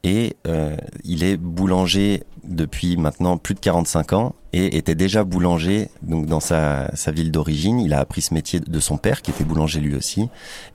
[0.05, 5.89] et euh, il est boulanger depuis maintenant plus de 45 ans et était déjà boulanger
[6.01, 7.79] donc dans sa, ville d'origine.
[7.79, 10.29] Il a appris ce métier de son père qui était boulanger lui aussi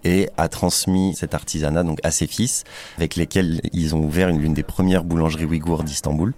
[0.04, 2.64] et a transmis cet artisanat donc à ses fils
[2.96, 6.34] avec lesquels ils ont ouvert l'une des premières boulangeries ouïghours d'Istanbul.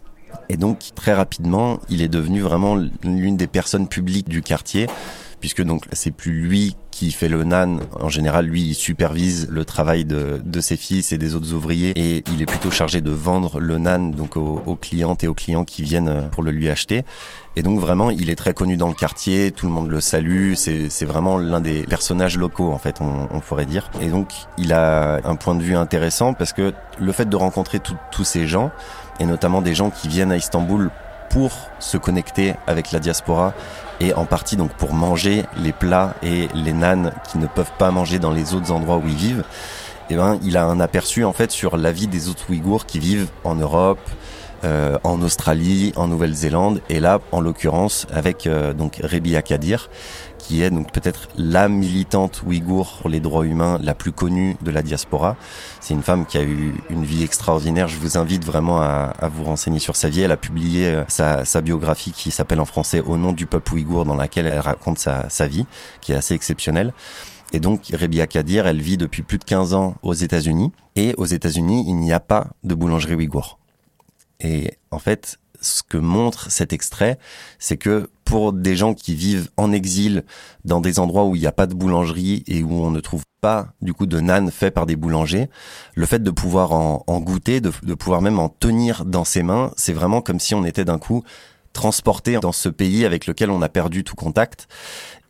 [0.49, 4.87] Et donc très rapidement, il est devenu vraiment l'une des personnes publiques du quartier
[5.43, 7.81] puisque donc c'est plus lui qui fait le nan.
[8.01, 11.93] En général, lui, il supervise le travail de, de ses fils et des autres ouvriers
[11.97, 15.35] et il est plutôt chargé de vendre le nan donc aux, aux clientes et aux
[15.35, 17.03] clients qui viennent pour le lui acheter.
[17.57, 20.55] Et donc vraiment, il est très connu dans le quartier, tout le monde le salue,
[20.55, 23.91] c'est vraiment l'un des personnages locaux en fait, on, on, pourrait dire.
[24.01, 27.81] Et donc, il a un point de vue intéressant parce que le fait de rencontrer
[27.81, 28.71] tous ces gens,
[29.19, 30.91] et notamment des gens qui viennent à Istanbul
[31.33, 33.55] pour se connecter avec la diaspora
[34.01, 37.91] et en partie donc pour manger les plats et les nanes qui ne peuvent pas
[37.91, 39.45] manger dans les autres endroits où ils vivent.
[40.11, 42.85] Et eh ben, il a un aperçu en fait sur la vie des autres Ouïghours
[42.85, 44.01] qui vivent en Europe,
[44.65, 49.89] euh, en Australie, en Nouvelle-Zélande, et là, en l'occurrence, avec euh, donc Rebi Akadir,
[50.43, 54.73] qui est donc peut-être la militante ouïghour pour les droits humains la plus connue de
[54.73, 55.37] la diaspora.
[55.81, 57.87] C'est une femme qui a eu une vie extraordinaire.
[57.87, 60.23] Je vous invite vraiment à, vous renseigner sur sa vie.
[60.23, 64.05] Elle a publié euh, sa, biographie qui s'appelle en français Au nom du peuple ouïghour,
[64.05, 65.65] dans laquelle elle raconte sa, sa vie,
[66.01, 66.93] qui est assez exceptionnelle.
[67.53, 70.73] Et donc, Rebia Kadir, elle vit depuis plus de 15 ans aux États-Unis.
[70.97, 73.59] Et aux États-Unis, il n'y a pas de boulangerie ouïghour.
[74.41, 77.19] Et en fait, ce que montre cet extrait,
[77.59, 80.25] c'est que pour des gens qui vivent en exil
[80.65, 83.25] dans des endroits où il n'y a pas de boulangerie et où on ne trouve
[83.41, 85.49] pas du coup de nan fait par des boulangers,
[85.95, 89.93] le fait de pouvoir en, goûter, de, pouvoir même en tenir dans ses mains, c'est
[89.93, 91.25] vraiment comme si on était d'un coup
[91.73, 94.69] transporté dans ce pays avec lequel on a perdu tout contact.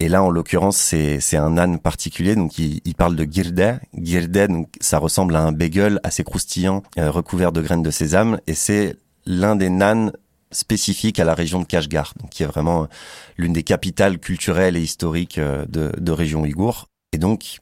[0.01, 2.35] Et là, en l'occurrence, c'est un âne particulier.
[2.35, 3.81] Donc, il, parle de girde.
[3.95, 8.41] Girde, donc, ça ressemble à un bagel assez croustillant, euh, recouvert de graines de sésame.
[8.49, 10.13] Et c'est l'un des nanes
[10.53, 12.89] spécifiques à la région de Kashgar, qui est vraiment
[13.37, 16.87] l'une des capitales culturelles et historiques euh, de, région ouïghour.
[17.13, 17.59] Et donc,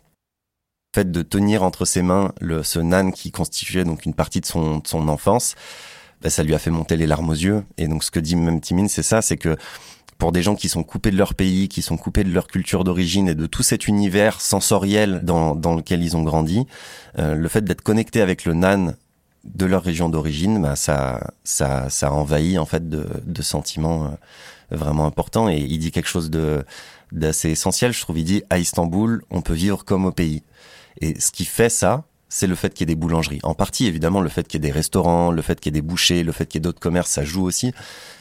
[0.94, 4.40] le fait de tenir entre ses mains le, ce nan qui constituait donc une partie
[4.40, 5.54] de son, de son enfance,
[6.20, 7.64] ben, ça lui a fait monter les larmes aux yeux.
[7.78, 9.56] Et donc, ce que dit même Timine, c'est ça, c'est que
[10.18, 12.84] pour des gens qui sont coupés de leur pays, qui sont coupés de leur culture
[12.84, 16.66] d'origine et de tout cet univers sensoriel dans, dans lequel ils ont grandi,
[17.18, 18.96] euh, le fait d'être connecté avec le nan
[19.44, 24.76] de leur région d'origine, bah, ça, ça, ça envahit en fait de, de sentiments euh,
[24.76, 25.48] vraiment importants.
[25.48, 26.64] Et il dit quelque chose de
[27.12, 28.18] d'assez essentiel, je trouve.
[28.18, 30.42] Il dit à Istanbul, on peut vivre comme au pays.
[31.00, 33.40] Et ce qui fait ça, c'est le fait qu'il y ait des boulangeries.
[33.42, 35.80] En partie, évidemment, le fait qu'il y ait des restaurants, le fait qu'il y ait
[35.80, 37.72] des bouchers, le fait qu'il y ait d'autres commerces, ça joue aussi.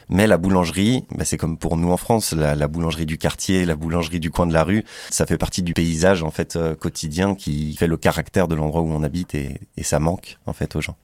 [0.10, 3.64] Mais la boulangerie, bah c'est comme pour nous en France, la, la, boulangerie du quartier,
[3.66, 6.74] la boulangerie du coin de la rue, ça fait partie du paysage en fait euh,
[6.74, 10.54] quotidien qui fait le caractère de l'endroit où on habite et, et ça manque en
[10.54, 10.98] fait aux gens.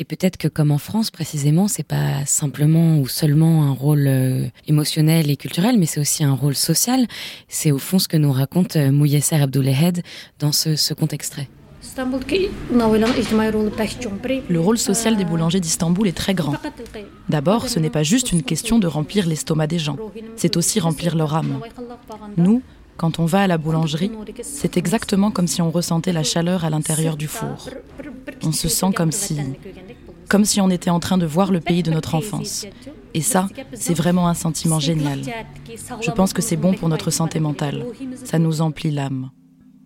[0.00, 4.46] Et peut-être que comme en France précisément, c'est pas simplement ou seulement un rôle euh,
[4.66, 7.06] émotionnel et culturel, mais c'est aussi un rôle social.
[7.48, 10.02] C'est au fond ce que nous raconte euh, Mouyesser Abdoulehed
[10.38, 11.50] dans ce, ce compte extrait.
[14.48, 16.54] Le rôle social des boulangers d'Istanbul est très grand.
[17.28, 19.96] D'abord, ce n'est pas juste une question de remplir l'estomac des gens,
[20.36, 21.60] c'est aussi remplir leur âme.
[22.38, 22.62] Nous,
[22.96, 26.70] quand on va à la boulangerie, c'est exactement comme si on ressentait la chaleur à
[26.70, 27.66] l'intérieur du four.
[28.42, 29.38] On se sent comme si
[30.28, 32.64] comme si on était en train de voir le pays de notre enfance.
[33.14, 35.22] Et ça, c'est vraiment un sentiment génial.
[36.00, 37.84] Je pense que c'est bon pour notre santé mentale.
[38.24, 39.30] Ça nous emplit l'âme.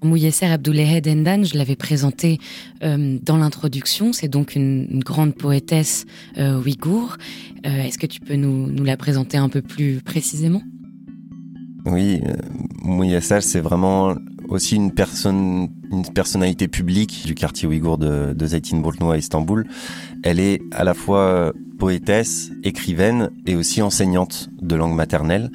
[0.03, 2.39] Mouyesser Abdoulehed Endan, je l'avais présenté
[2.83, 6.05] euh, dans l'introduction, c'est donc une, une, grande poétesse
[6.37, 7.17] euh, ouïghour.
[7.65, 10.61] Euh, Est-ce que tu peux nous, nous la présenter un peu plus précisément?
[11.87, 14.15] Oui, euh, c'est vraiment
[14.49, 19.67] aussi une personne, une personnalité publique du quartier ouïghour de, de Zeytinburnu à Istanbul.
[20.23, 25.51] Elle est à la fois poétesse, écrivaine et aussi enseignante de langue maternelle.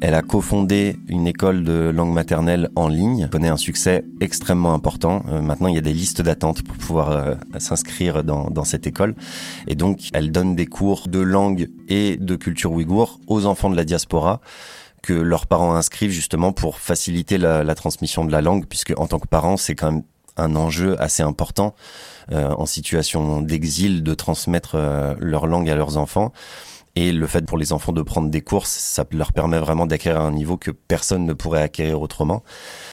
[0.00, 5.24] Elle a cofondé une école de langue maternelle en ligne, connaît un succès extrêmement important.
[5.28, 8.86] Euh, maintenant, il y a des listes d'attente pour pouvoir euh, s'inscrire dans, dans cette
[8.86, 9.14] école.
[9.66, 13.76] Et donc, elle donne des cours de langue et de culture ouïghour aux enfants de
[13.76, 14.40] la diaspora
[15.04, 19.18] que leurs parents inscrivent justement pour faciliter la, transmission de la langue, puisque en tant
[19.18, 20.02] que parent, c'est quand même
[20.36, 21.74] un enjeu assez important
[22.32, 26.32] euh, en situation d'exil de transmettre euh, leur langue à leurs enfants.
[26.96, 30.20] Et le fait pour les enfants de prendre des courses, ça leur permet vraiment d'acquérir
[30.20, 32.42] un niveau que personne ne pourrait acquérir autrement.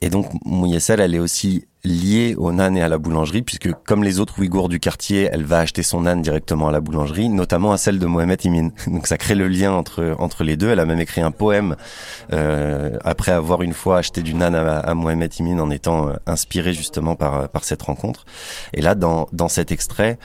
[0.02, 4.04] Et donc, Mouyessel, elle est aussi liée au nan et à la boulangerie, puisque comme
[4.04, 7.72] les autres Ouïghours du quartier, elle va acheter son nan directement à la boulangerie, notamment
[7.72, 8.70] à celle de Mohamed Imin.
[8.88, 10.70] Donc ça crée le lien entre entre les deux.
[10.70, 11.76] Elle a même écrit un poème
[12.34, 16.74] euh, après avoir une fois acheté du nan à, Mohamed Imin en étant euh, inspiré
[16.74, 18.26] justement par par cette rencontre.
[18.74, 20.18] Et là, dans dans cet extrait,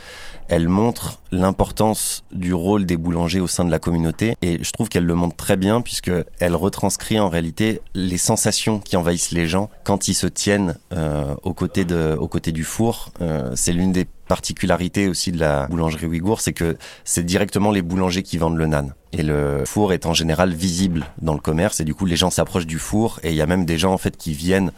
[0.49, 4.89] elle montre l'importance du rôle des boulangers au sein de la communauté et je trouve
[4.89, 9.47] qu'elle le montre très bien puisque elle retranscrit en réalité les sensations qui envahissent les
[9.47, 13.13] gens quand ils se tiennent euh, aux côtés de, aux côtés du four.
[13.21, 17.83] Euh, c'est l'une des particularités aussi de la boulangerie ouïghour, c'est que c'est directement les
[17.83, 18.93] boulangers qui vendent le nan.
[19.13, 22.31] Et le four est en général visible dans le commerce et du coup les gens
[22.31, 24.73] s'approchent du four et il y a même des gens en fait qui viennent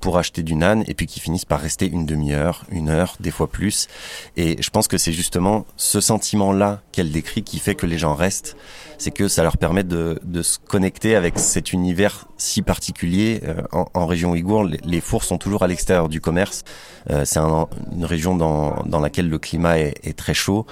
[0.00, 3.30] pour acheter du nan et puis qui finissent par rester une demi-heure, une heure, des
[3.30, 3.88] fois plus.
[4.36, 8.14] Et je pense que c'est justement ce sentiment-là qu'elle décrit qui fait que les gens
[8.14, 8.56] restent.
[8.98, 13.40] C'est que ça leur permet de, de, se connecter avec cet univers si particulier.
[13.44, 16.64] Euh, en, en, région ouïghour, les, fours sont toujours à l'extérieur du commerce.
[17.10, 20.66] Euh, c'est une région dans, dans laquelle le climat est, est très chaud.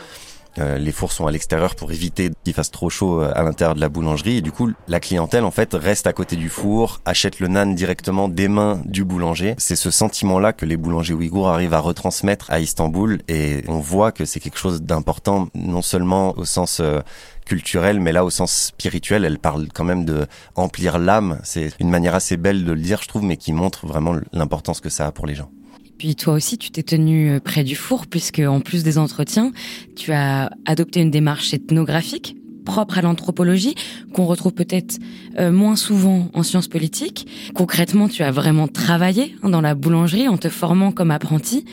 [0.59, 3.75] Euh, les fours sont à l'extérieur pour éviter qu'il fasse trop chaud euh, à l'intérieur
[3.75, 4.38] de la boulangerie.
[4.38, 7.75] Et du coup, la clientèle, en fait, reste à côté du four, achète le nan
[7.75, 9.55] directement des mains du boulanger.
[9.59, 13.21] C'est ce sentiment-là que les boulangers ouïghours arrivent à retransmettre à Istanbul.
[13.29, 17.01] Et on voit que c'est quelque chose d'important, non seulement au sens euh,
[17.45, 21.38] culturel, mais là au sens spirituel, elle parle quand même de emplir l'âme.
[21.45, 24.81] C'est une manière assez belle de le dire, je trouve, mais qui montre vraiment l'importance
[24.81, 25.51] que ça a pour les gens.
[25.98, 29.52] Puis toi aussi, tu t'es tenu euh, près du four, puisque en plus des entretiens,
[29.96, 33.76] tu as adopté une démarche ethnographique propre à l'anthropologie,
[34.12, 34.98] qu'on retrouve peut-être
[35.38, 37.26] euh, moins souvent en sciences politiques.
[37.54, 41.64] Concrètement, tu as vraiment travaillé dans la boulangerie en te formant comme apprenti.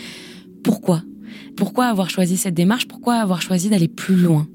[0.63, 1.01] Pourquoi?
[1.57, 2.87] Pourquoi avoir choisi cette démarche?
[2.87, 4.47] Pourquoi avoir choisi d'aller plus loin?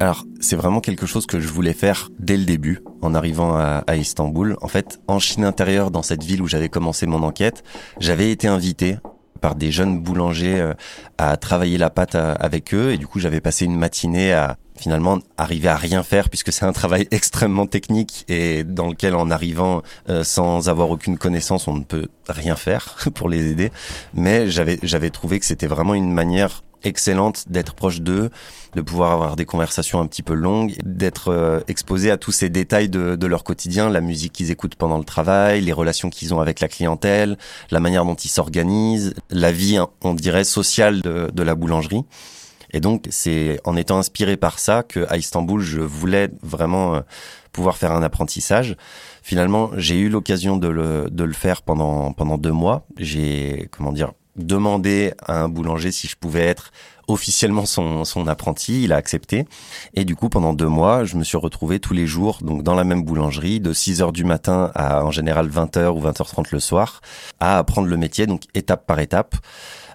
[0.00, 3.96] Alors, c'est vraiment quelque chose que je voulais faire dès le début, en arrivant à,
[3.96, 4.56] Istanbul.
[4.62, 7.62] En fait, en Chine intérieure, dans cette ville où j'avais commencé mon enquête,
[7.98, 8.96] j'avais été invité
[9.42, 10.72] par des jeunes boulangers euh,
[11.18, 14.58] à travailler la pâte euh, avec eux et du coup j'avais passé une matinée à
[14.78, 19.30] finalement arriver à rien faire puisque c'est un travail extrêmement technique et dans lequel en
[19.30, 23.72] arrivant euh, sans avoir aucune connaissance on ne peut rien faire pour les aider
[24.12, 28.30] mais j'avais j'avais trouvé que c'était vraiment une manière excellente d'être proche d'eux,
[28.74, 32.48] de pouvoir avoir des conversations un petit peu longues, d'être euh, exposé à tous ces
[32.48, 36.40] détails de, leur quotidien, la musique qu'ils écoutent pendant le travail, les relations qu'ils ont
[36.40, 37.36] avec la clientèle,
[37.70, 42.04] la manière dont ils s'organisent, la vie, on dirait, sociale de, de la boulangerie.
[42.72, 47.00] Et donc, c'est en étant inspiré par ça que à Istanbul, je voulais vraiment euh,
[47.52, 48.76] pouvoir faire un apprentissage.
[49.22, 52.86] Finalement, j'ai eu l'occasion de le, de le faire pendant pendant deux mois.
[52.96, 54.12] J'ai comment dire
[54.44, 56.72] demandé à un boulanger si je pouvais être
[57.08, 59.46] officiellement son, son apprenti, il a accepté.
[59.94, 62.74] Et du coup, pendant deux mois, je me suis retrouvé tous les jours, donc dans
[62.74, 66.46] la même boulangerie, de 6 heures du matin à en général 20 h ou 20h30
[66.52, 67.00] le soir,
[67.40, 69.36] à apprendre le métier, donc étape par étape.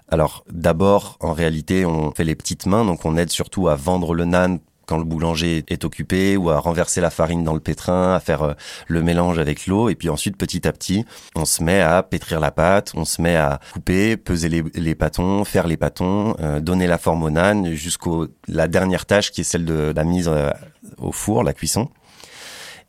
[0.08, 4.14] Alors d'abord, en réalité, on fait les petites mains, donc on aide surtout à vendre
[4.14, 8.14] le nan quand le boulanger est occupé ou à renverser la farine dans le pétrin,
[8.14, 8.54] à faire euh,
[8.86, 9.88] le mélange avec l'eau.
[9.88, 13.20] Et puis ensuite, petit à petit, on se met à pétrir la pâte, on se
[13.20, 17.30] met à couper, peser les, les pâtons, faire les pâtons, euh, donner la forme au
[17.30, 20.50] nan jusqu'au la dernière tâche qui est celle de la mise euh,
[20.98, 21.88] au four, la cuisson.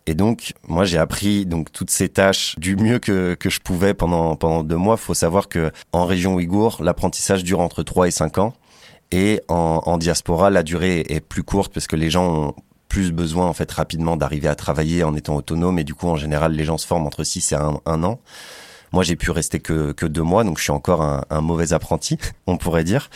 [0.10, 3.94] Et donc, moi, j'ai appris donc toutes ces tâches du mieux que, que je pouvais
[3.94, 4.96] pendant pendant deux mois.
[4.96, 8.54] Faut savoir que en région ouïghour, l'apprentissage dure entre 3 et 5 ans.
[9.12, 12.56] Et en, en, diaspora, la durée est plus courte parce que les gens ont
[12.88, 16.16] plus besoin en fait rapidement d'arriver à travailler en étant autonome et du coup en
[16.16, 18.20] général les gens se forment entre 6 et 1, an.
[18.94, 21.74] Moi j'ai pu rester que, que deux mois donc je suis encore un, un mauvais
[21.74, 22.18] apprenti
[22.48, 23.10] on pourrait dire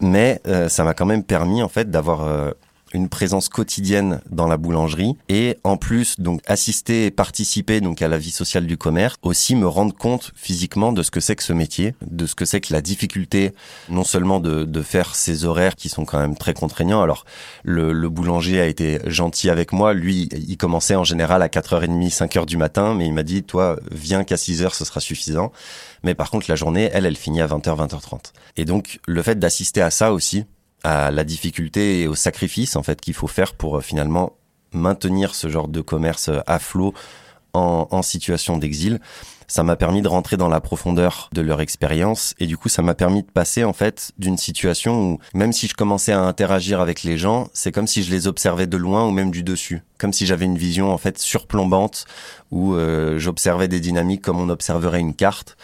[0.00, 2.52] mais euh, ça m'a quand même permis en fait d'avoir euh,
[2.92, 8.08] une présence quotidienne dans la boulangerie et en plus donc assister et participer donc à
[8.08, 11.42] la vie sociale du commerce, aussi me rendre compte physiquement de ce que c'est que
[11.42, 13.52] ce métier, de ce que c'est que la difficulté
[13.88, 17.02] non seulement de, de faire ces horaires qui sont quand même très contraignants.
[17.02, 17.24] Alors
[17.62, 22.14] le, le boulanger a été gentil avec moi, lui il commençait en général à 4h30,
[22.14, 25.52] 5h du matin, mais il m'a dit toi viens qu'à 6h ce sera suffisant.
[26.04, 28.32] Mais par contre la journée elle elle finit à 20h 20h30.
[28.56, 30.44] Et donc le fait d'assister à ça aussi
[30.84, 34.36] à la difficulté et au sacrifice en fait qu'il faut faire pour euh, finalement
[34.72, 36.94] maintenir ce genre de commerce euh, à flot
[37.54, 38.98] en, situation d'exil.
[39.46, 42.80] Ça m'a permis de rentrer dans la profondeur de leur expérience et du coup ça
[42.80, 46.80] m'a permis de passer en fait d'une situation où même si je commençais à interagir
[46.80, 49.82] avec les gens, c'est comme si je les observais de loin ou même du dessus,
[49.98, 52.06] comme si j'avais une vision en fait surplombante
[52.50, 55.58] où euh, j'observais des dynamiques comme on observerait une carte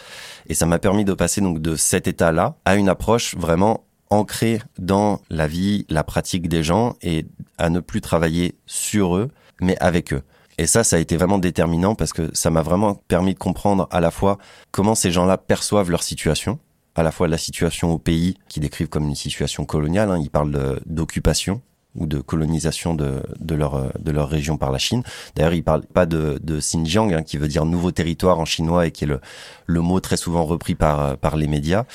[0.47, 4.61] et ça m'a permis de passer donc de cet état-là à une approche vraiment ancré
[4.77, 7.25] dans la vie, la pratique des gens et
[7.57, 9.29] à ne plus travailler sur eux,
[9.61, 10.23] mais avec eux.
[10.57, 13.87] Et ça, ça a été vraiment déterminant parce que ça m'a vraiment permis de comprendre
[13.91, 14.37] à la fois
[14.71, 16.59] comment ces gens-là perçoivent leur situation,
[16.95, 20.29] à la fois la situation au pays, qui décrivent comme une situation coloniale, hein, ils
[20.29, 21.61] parlent d'occupation,
[21.95, 25.03] ou de colonisation de, de, leur, de leur région par la Chine.
[25.35, 28.85] D'ailleurs, ils parlent pas de, de Xinjiang, hein, qui veut dire nouveau territoire en chinois
[28.87, 29.19] et qui est le,
[29.65, 31.85] le mot très souvent repris par, par les médias.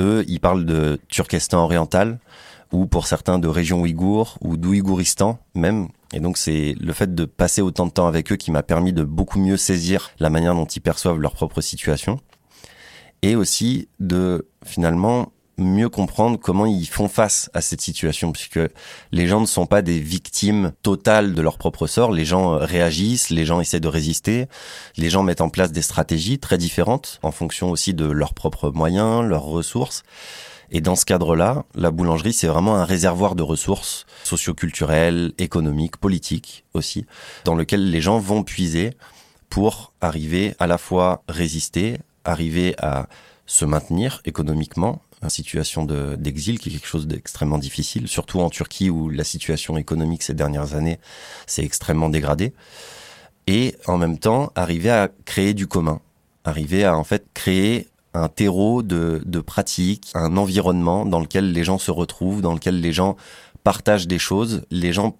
[0.00, 2.18] Eux, ils parlent de Turkestan oriental,
[2.72, 5.88] ou pour certains de région ouïghour, ou d'Ouïghouristan même.
[6.14, 8.92] Et donc c'est le fait de passer autant de temps avec eux qui m'a permis
[8.92, 12.20] de beaucoup mieux saisir la manière dont ils perçoivent leur propre situation.
[13.22, 18.60] Et aussi de finalement mieux comprendre comment ils font face à cette situation, puisque
[19.12, 22.12] les gens ne sont pas des victimes totales de leur propre sort.
[22.12, 24.46] Les gens euh, réagissent, les gens essaient de résister,
[24.96, 28.70] les gens mettent en place des stratégies très différentes en fonction aussi de leurs propres
[28.70, 30.02] moyens, leurs ressources.
[30.74, 36.64] Et dans ce cadre-là, la boulangerie, c'est vraiment un réservoir de ressources socioculturelles, économiques, politiques
[36.72, 37.04] aussi,
[37.44, 38.96] dans lequel les gens vont puiser
[39.50, 43.06] pour arriver à la fois résister, arriver à
[43.44, 48.90] se maintenir économiquement, une situation d'exil qui est quelque chose d'extrêmement difficile, surtout en Turquie
[48.90, 50.98] où la situation économique ces dernières années
[51.46, 52.52] s'est extrêmement dégradée.
[53.46, 56.00] Et en même temps, arriver à créer du commun,
[56.44, 61.64] arriver à en fait créer un terreau de, de pratiques, un environnement dans lequel les
[61.64, 63.16] gens se retrouvent, dans lequel les gens
[63.64, 65.16] partagent des choses, les gens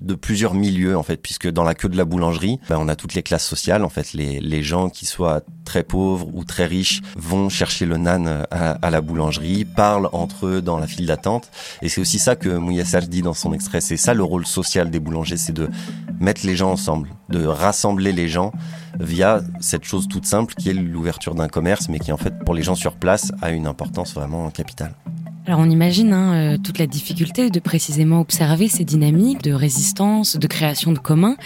[0.00, 2.96] de plusieurs milieux en fait, puisque dans la queue de la boulangerie, ben, on a
[2.96, 4.12] toutes les classes sociales en fait.
[4.12, 8.72] Les, les gens qui soient très pauvres ou très riches vont chercher le nan à,
[8.72, 11.50] à la boulangerie, parlent entre eux dans la file d'attente.
[11.82, 13.80] Et c'est aussi ça que Mouyassar dit dans son extrait.
[13.80, 15.68] C'est ça le rôle social des boulangers, c'est de
[16.20, 18.52] mettre les gens ensemble, de rassembler les gens
[19.00, 22.54] via cette chose toute simple qui est l'ouverture d'un commerce, mais qui en fait pour
[22.54, 24.94] les gens sur place a une importance vraiment capitale.
[25.46, 30.36] Alors on imagine hein, euh, toute la difficulté de précisément observer ces dynamiques de résistance,
[30.36, 31.36] de création de communs.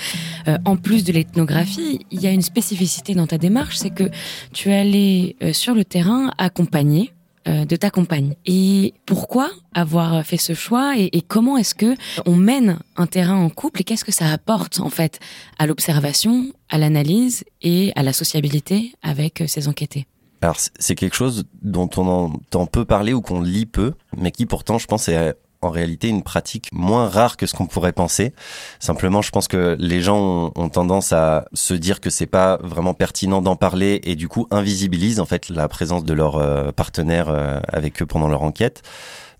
[0.46, 4.08] Euh, en plus de l'ethnographie, il y a une spécificité dans ta démarche, c'est que
[4.52, 7.12] tu es allé euh, sur le terrain accompagner
[7.46, 8.34] de ta compagne.
[8.44, 13.36] Et pourquoi avoir fait ce choix et, et comment est-ce que on mène un terrain
[13.36, 15.18] en couple et qu'est-ce que ça apporte en fait
[15.58, 20.06] à l'observation, à l'analyse et à la sociabilité avec ces enquêtés?
[20.40, 24.46] Alors c'est quelque chose dont on entend peu parler ou qu'on lit peu, mais qui
[24.46, 28.32] pourtant je pense est en réalité une pratique moins rare que ce qu'on pourrait penser.
[28.78, 32.94] Simplement, je pense que les gens ont, tendance à se dire que c'est pas vraiment
[32.94, 37.28] pertinent d'en parler et du coup invisibilisent en fait la présence de leurs euh, partenaires
[37.28, 38.82] euh, avec eux pendant leur enquête.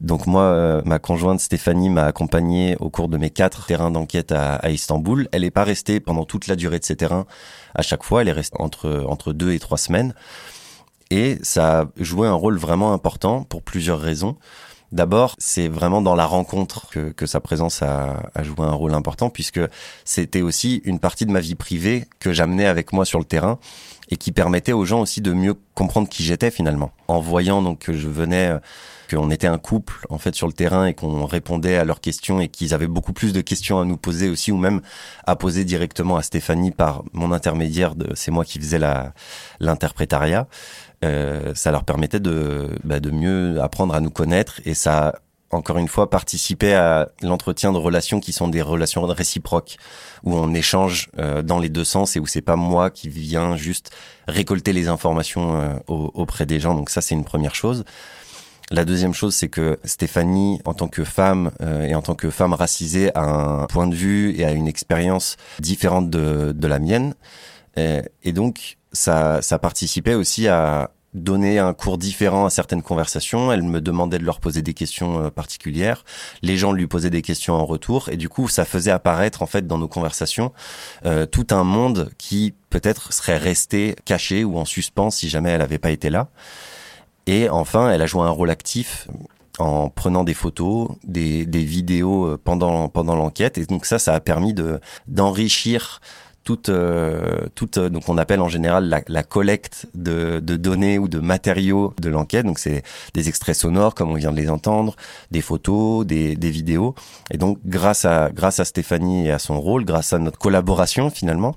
[0.00, 4.32] Donc moi, euh, ma conjointe Stéphanie m'a accompagné au cours de mes quatre terrains d'enquête
[4.32, 5.28] à, à, Istanbul.
[5.32, 7.26] Elle n'est pas restée pendant toute la durée de ces terrains
[7.74, 8.22] à chaque fois.
[8.22, 10.14] Elle est restée entre entre deux et trois semaines.
[11.11, 14.37] Et ça a joué un rôle vraiment important pour plusieurs raisons.
[14.90, 18.94] D'abord, c'est vraiment dans la rencontre que, que sa présence a, a, joué un rôle
[18.94, 19.61] important, puisque
[20.05, 23.59] c'était aussi une partie de ma vie privée que j'amenais avec moi sur le terrain
[24.11, 26.90] et qui permettait aux gens aussi de mieux comprendre qui j'étais finalement.
[27.07, 28.55] En voyant donc que je venais,
[29.09, 32.40] qu'on était un couple en fait sur le terrain et qu'on répondait à leurs questions
[32.40, 34.81] et qu'ils avaient beaucoup plus de questions à nous poser aussi ou même
[35.27, 37.94] à poser directement à Stéphanie par mon intermédiaire.
[37.94, 39.12] De, c'est moi qui faisais la
[39.61, 40.47] l'interprétariat.
[41.05, 45.14] Euh, ça leur permettait de, bah, de mieux apprendre à nous connaître et ça
[45.51, 49.77] encore une fois participer à l'entretien de relations qui sont des relations réciproques
[50.25, 53.57] où on échange euh, dans les deux sens et où c'est pas moi qui viens
[53.57, 53.90] juste
[54.27, 57.85] récolter les informations euh, auprès des gens donc ça c'est une première chose
[58.70, 62.31] la deuxième chose, c'est que Stéphanie, en tant que femme euh, et en tant que
[62.31, 66.78] femme racisée, a un point de vue et a une expérience différente de, de la
[66.78, 67.14] mienne.
[67.76, 73.52] Et, et donc, ça, ça participait aussi à, donner un cours différent à certaines conversations.
[73.52, 76.04] Elle me demandait de leur poser des questions euh, particulières.
[76.42, 78.09] Les gens lui posaient des questions en retour.
[78.11, 80.52] Et du coup, ça faisait apparaître, en fait, dans nos conversations,
[81.07, 85.60] euh, tout un monde qui peut-être serait resté caché ou en suspens si jamais elle
[85.60, 86.29] n'avait pas été là.
[87.29, 89.06] Et enfin, elle a joué un rôle actif
[89.58, 94.14] en prenant des photos, des, des vidéos euh, pendant pendant l'enquête et donc ça ça
[94.14, 96.00] a permis de d'enrichir
[96.44, 100.98] toute, euh, toute euh, donc on appelle en général la, la collecte de, de, données
[100.98, 102.46] ou de matériaux de l'enquête.
[102.46, 104.96] Donc c'est des extraits sonores comme on vient de les entendre,
[105.31, 106.94] des photos, des, des vidéos.
[107.31, 111.10] Et donc grâce à grâce à Stéphanie et à son rôle, grâce à notre collaboration
[111.10, 111.54] finalement,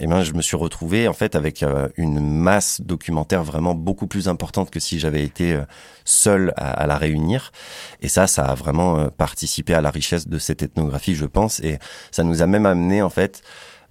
[0.00, 4.06] eh ben, je me suis retrouvé en fait avec euh, une masse documentaire vraiment beaucoup
[4.06, 5.58] plus importante que si j'avais été
[6.04, 7.52] seul à, la réunir.
[8.00, 11.60] Et ça, ça a vraiment participé à la richesse de cette ethnographie, je pense.
[11.60, 11.78] Et
[12.10, 13.42] ça nous a même amené en fait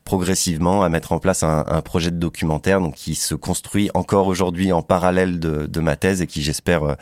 [0.03, 4.71] progressivement à mettre en place un, projet de documentaire donc qui se construit encore aujourd'hui
[4.71, 6.95] en parallèle de, ma thèse et qui j'espère euh,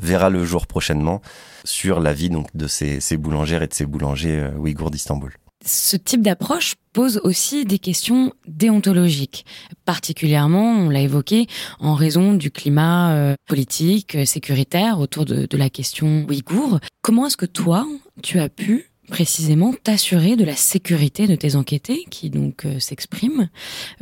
[0.00, 1.20] verra le jour prochainement
[1.64, 5.32] sur la vie donc de ces, boulangères et de ces boulangers euh, ouïghours d'Istanbul.
[5.64, 9.44] Ce type d'approche pose aussi des questions déontologiques,
[9.84, 11.46] particulièrement, on l'a évoqué,
[11.80, 16.78] en raison du climat euh, politique, sécuritaire autour de, la question ouïghour.
[17.02, 17.86] Comment est-ce que toi,
[18.22, 23.48] tu as pu précisément t'assurer de la sécurité de tes enquêtés qui donc euh, s'expriment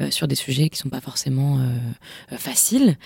[0.01, 2.97] euh, sur des sujets qui sont pas forcément euh, faciles?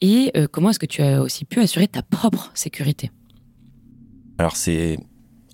[0.00, 3.10] Et comment est-ce que tu as aussi pu assurer ta propre sécurité?
[4.38, 4.98] Alors c'est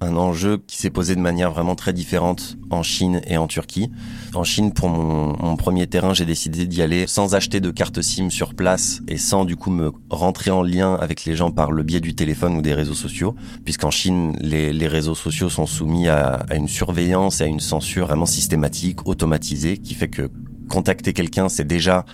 [0.01, 3.91] un enjeu qui s'est posé de manière vraiment très différente en Chine et en Turquie.
[4.35, 8.31] En Chine, pour mon, premier terrain, j'ai décidé d'y aller sans acheter de carte SIM
[8.31, 11.83] sur place et sans du coup me rentrer en lien avec les gens par le
[11.83, 13.35] biais du téléphone ou des réseaux sociaux,
[13.65, 17.61] puisqu'en Chine, les, les, réseaux sociaux sont soumis à, à une surveillance et à une
[17.61, 20.31] censure vraiment systématique, automatisée, qui fait que
[20.69, 22.05] contacter quelqu'un, c'est déjà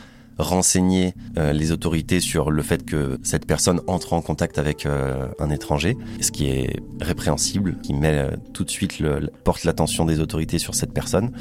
[0.41, 5.29] renseigner euh, les autorités sur le fait que cette personne entre en contact avec euh,
[5.39, 9.03] un étranger, ce qui est répréhensible, qui met euh, tout de suite
[9.45, 11.33] porte l'attention des autorités sur cette personne.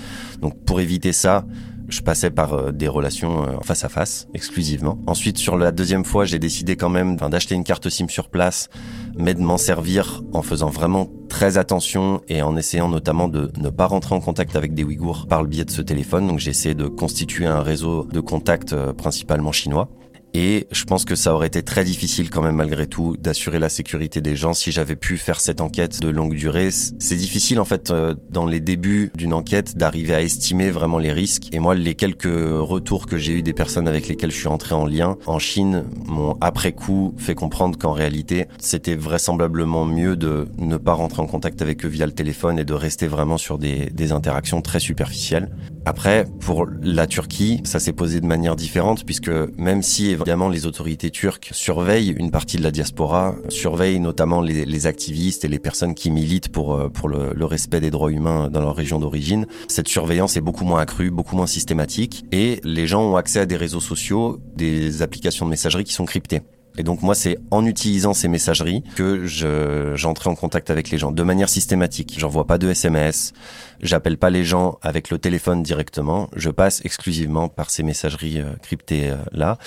[0.41, 1.45] Donc pour éviter ça,
[1.89, 4.99] je passais par euh, des relations euh, face à face exclusivement.
[5.07, 8.69] Ensuite, sur la deuxième fois, j'ai décidé quand même d'acheter une carte SIM sur place,
[9.17, 13.69] mais de m'en servir en faisant vraiment très attention et en essayant notamment de ne
[13.69, 16.27] pas rentrer en contact avec des Ouïghours par le biais de ce téléphone.
[16.27, 19.89] Donc j'ai essayé de constituer un réseau de contacts euh, principalement chinois.
[20.34, 23.69] Et je pense que ça aurait été très difficile quand même malgré tout d'assurer la
[23.69, 26.69] sécurité des gens si j'avais pu faire cette enquête de longue durée.
[26.71, 31.11] C'est difficile en fait euh, dans les débuts d'une enquête d'arriver à estimer vraiment les
[31.11, 31.49] risques.
[31.51, 34.75] Et moi, les quelques retours que j'ai eu des personnes avec lesquelles je suis entré
[34.75, 40.47] en lien en Chine m'ont après coup fait comprendre qu'en réalité, c'était vraisemblablement mieux de
[40.57, 43.57] ne pas rentrer en contact avec eux via le téléphone et de rester vraiment sur
[43.57, 45.49] des, des interactions très superficielles.
[45.89, 50.67] Après, pour la Turquie, ça s'est posé de manière différente puisque même si évidemment les
[50.67, 55.95] autorités turques surveillent une partie de la diaspora, surveillent notamment les, activistes et les personnes
[55.95, 56.89] qui militent pour, euh,
[57.33, 59.47] le, respect des droits humains dans leur région d'origine.
[59.67, 63.47] Cette surveillance est beaucoup moins accrue, beaucoup moins systématique et les gens ont accès à
[63.47, 66.43] des réseaux sociaux, des applications de messagerie qui sont cryptées.
[66.80, 70.97] Et donc moi, c'est en utilisant ces messageries que je, j'entrais en contact avec les
[70.97, 72.15] gens de manière systématique.
[72.17, 73.34] J'envoie pas de SMS,
[73.82, 78.53] j'appelle pas les gens avec le téléphone directement, je passe exclusivement par ces messageries euh,
[78.63, 79.57] cryptées euh, là.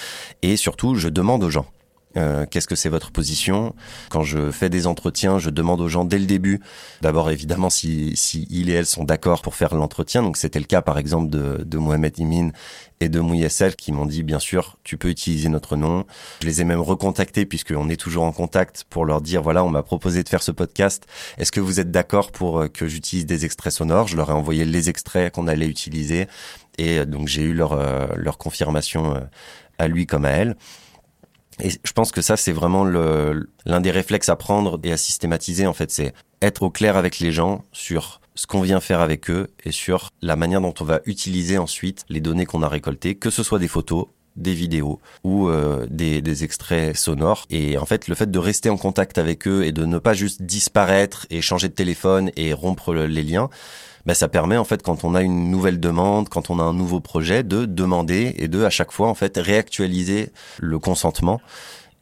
[0.41, 1.67] Et surtout, je demande aux gens.
[2.17, 3.75] Euh, qu'est-ce que c'est votre position?
[4.11, 6.61] Quand je fais des entretiens, je demande aux gens dès le début,
[7.01, 10.23] d'abord évidemment si, si il et elle sont d'accord pour faire l'entretien.
[10.23, 12.51] Donc c'était le cas par exemple de, de Mohamed Imin
[13.01, 16.05] et de Mouyessel qui m'ont dit bien sûr tu peux utiliser notre nom.
[16.43, 19.71] Je les ai même recontactés puisqu'on est toujours en contact pour leur dire voilà on
[19.71, 21.07] m'a proposé de faire ce podcast.
[21.39, 24.09] Est-ce que vous êtes d'accord pour euh, que j'utilise des extraits sonores?
[24.09, 26.29] Je leur ai envoyé les extraits qu'on allait utiliser
[26.79, 27.79] et euh, donc j'ai eu leur,
[28.17, 29.15] leur confirmation
[29.79, 30.57] à lui comme à elle.
[31.61, 35.67] Et je pense que ça, c'est vraiment l'un des réflexes à prendre et à systématiser,
[35.67, 35.91] en fait.
[35.91, 39.73] C'est être au clair avec les gens sur ce qu'on vient faire avec eux et
[39.73, 43.43] sur la manière dont on va utiliser ensuite les données qu'on a récoltées, que ce
[43.43, 44.07] soit des photos,
[44.37, 47.47] des vidéos ou euh, des, des, extraits sonores.
[47.51, 50.15] Et en fait, le fait de rester en contact avec eux et de ne pas
[50.15, 53.51] juste disparaître et changer de téléphone et rompre les liens,
[54.07, 56.73] bah, ça permet en fait quand on a une nouvelle demande, quand on a un
[56.73, 61.41] nouveau projet, de demander et de à chaque fois en fait réactualiser le consentement.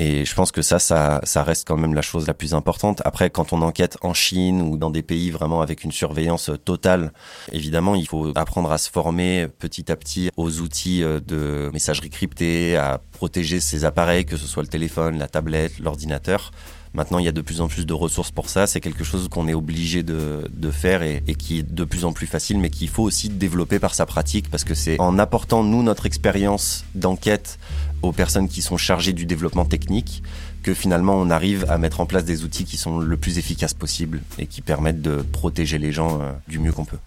[0.03, 3.03] Et je pense que ça, ça, ça reste quand même la chose la plus importante.
[3.05, 7.12] Après, quand on enquête en Chine ou dans des pays vraiment avec une surveillance totale,
[7.53, 12.78] évidemment, il faut apprendre à se former petit à petit aux outils de messagerie cryptée,
[12.78, 16.51] à protéger ses appareils, que ce soit le téléphone, la tablette, l'ordinateur.
[16.93, 18.66] Maintenant, il y a de plus en plus de ressources pour ça.
[18.66, 22.05] C'est quelque chose qu'on est obligé de, de faire et, et, qui est de plus
[22.05, 25.18] en plus facile, mais qu'il faut aussi développer par sa pratique parce que c'est en
[25.18, 27.59] apportant, nous, notre expérience d'enquête
[28.03, 30.22] aux personnes qui sont chargées du développement technique
[30.62, 33.74] que finalement on arrive à mettre en place des outils qui sont le plus efficaces
[33.74, 36.99] possible et qui permettent de protéger les gens euh, du mieux qu'on peut.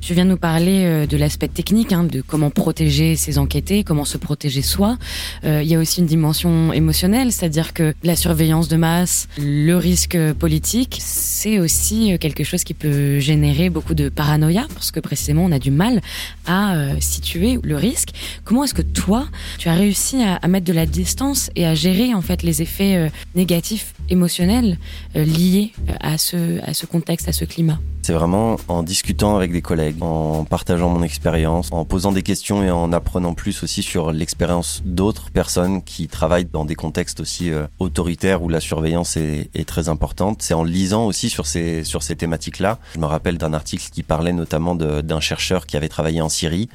[0.00, 3.84] Tu viens de nous parler euh, de l'aspect technique, hein, de comment protéger ses enquêtés,
[3.84, 4.96] comment se protéger soi.
[5.44, 9.74] Euh, il y a aussi une dimension émotionnelle, c'est-à-dire que la surveillance de masse, le
[9.74, 15.00] risque politique, c'est aussi euh, quelque chose qui peut générer beaucoup de paranoïa, parce que
[15.00, 16.00] précisément on a du mal
[16.46, 18.10] à situer le risque.
[18.44, 19.28] Comment est-ce que toi,
[19.58, 23.10] tu as réussi à, mettre de la distance et à gérer en fait les effets
[23.34, 24.78] négatifs émotionnels
[25.14, 27.78] liés à ce contexte, à ce climat?
[28.02, 32.62] C'est vraiment en discutant avec des collègues, en partageant mon expérience, en posant des questions
[32.62, 37.50] et en apprenant plus aussi sur l'expérience d'autres personnes qui travaillent dans des contextes aussi
[37.50, 40.42] euh, autoritaires où la surveillance est, très importante.
[40.42, 42.78] C'est en lisant aussi sur ces, sur ces thématiques-là.
[42.94, 46.68] Je me rappelle d'un article qui parlait notamment d'un chercheur qui avait travaillé en Syrie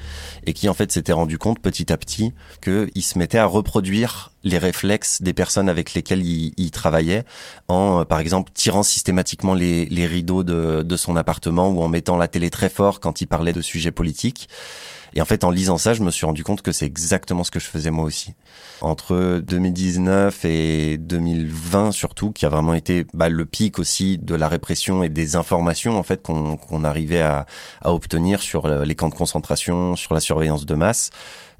[0.45, 4.31] et qui en fait s'était rendu compte petit à petit qu'il se mettait à reproduire
[4.45, 7.25] les réflexes des personnes avec lesquelles il, il travaillait
[7.67, 11.24] en, euh, par exemple, tirant systématiquement les, les rideaux de, de son appartement
[11.69, 14.49] ou en mettant la télé très fort quand il parlait de sujets politiques.
[15.17, 17.51] Et en fait, en lisant ça, je me suis rendu compte que c'est exactement ce
[17.51, 18.33] que je faisais moi aussi.
[18.81, 24.49] Entre 2019 et 2020 surtout, qui a vraiment été bah, le pic aussi de la
[24.49, 27.45] répression et des informations en fait qu'on qu'on arrivait à,
[27.81, 31.11] à obtenir sur les camps de concentration, sur la surveillance de masse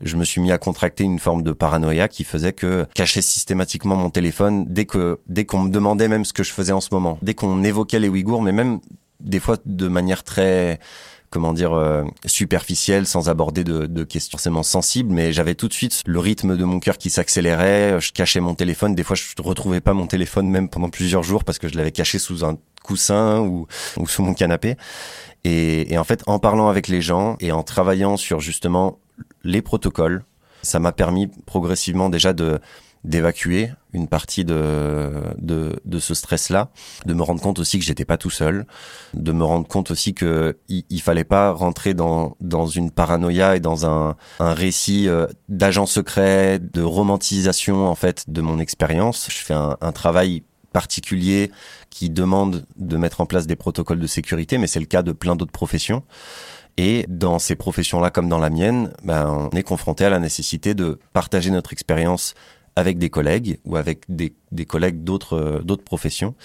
[0.01, 3.95] je me suis mis à contracter une forme de paranoïa qui faisait que cacher systématiquement
[3.95, 6.89] mon téléphone dès que dès qu'on me demandait même ce que je faisais en ce
[6.91, 8.79] moment, dès qu'on évoquait les Ouïghours, mais même
[9.19, 10.79] des fois de manière très
[11.29, 15.73] comment dire euh, superficielle sans aborder de, de, questions forcément sensibles mais j'avais tout de
[15.73, 19.25] suite le rythme de mon cœur qui s'accélérait je cachais mon téléphone des fois je
[19.41, 22.57] retrouvais pas mon téléphone même pendant plusieurs jours parce que je l'avais caché sous un
[22.85, 24.75] coussin ou, ou sous mon canapé.
[25.43, 28.99] Et, et en fait en parlant avec les gens et en travaillant sur justement
[29.43, 30.23] les protocoles
[30.61, 32.59] ça m'a permis progressivement déjà de
[33.03, 36.69] d'évacuer une partie de, de, ce stress-là,
[37.05, 38.67] de me rendre compte aussi que j'étais pas tout seul,
[39.13, 43.55] de me rendre compte aussi que il, il fallait pas rentrer dans, dans une paranoïa
[43.55, 49.27] et dans un, un récit euh, d'agent secret, de romantisation en fait de mon expérience.
[49.31, 50.43] Je fais un, un travail
[50.73, 51.51] particulier
[51.89, 55.13] qui demande de mettre en place des protocoles de sécurité, mais c'est le cas de
[55.13, 56.03] plein d'autres professions.
[56.77, 60.73] Et dans ces professions-là, comme dans la mienne, ben, on est confronté à la nécessité
[60.73, 62.33] de partager notre expérience
[62.75, 66.35] avec des collègues ou avec des, des collègues d'autres euh, d'autres professions.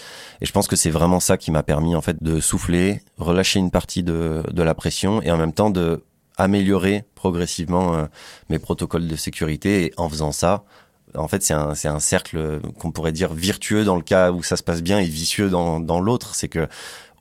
[0.41, 3.59] Et je pense que c'est vraiment ça qui m'a permis en fait de souffler, relâcher
[3.59, 6.05] une partie de, de la pression et en même temps de
[6.37, 8.07] améliorer progressivement euh,
[8.49, 9.85] mes protocoles de sécurité.
[9.87, 10.64] Et en faisant ça,
[11.14, 14.42] en fait, c'est un, c'est un cercle qu'on pourrait dire virtueux dans le cas où
[14.42, 16.34] ça se passe bien et vicieux dans, dans l'autre.
[16.34, 16.68] C'est que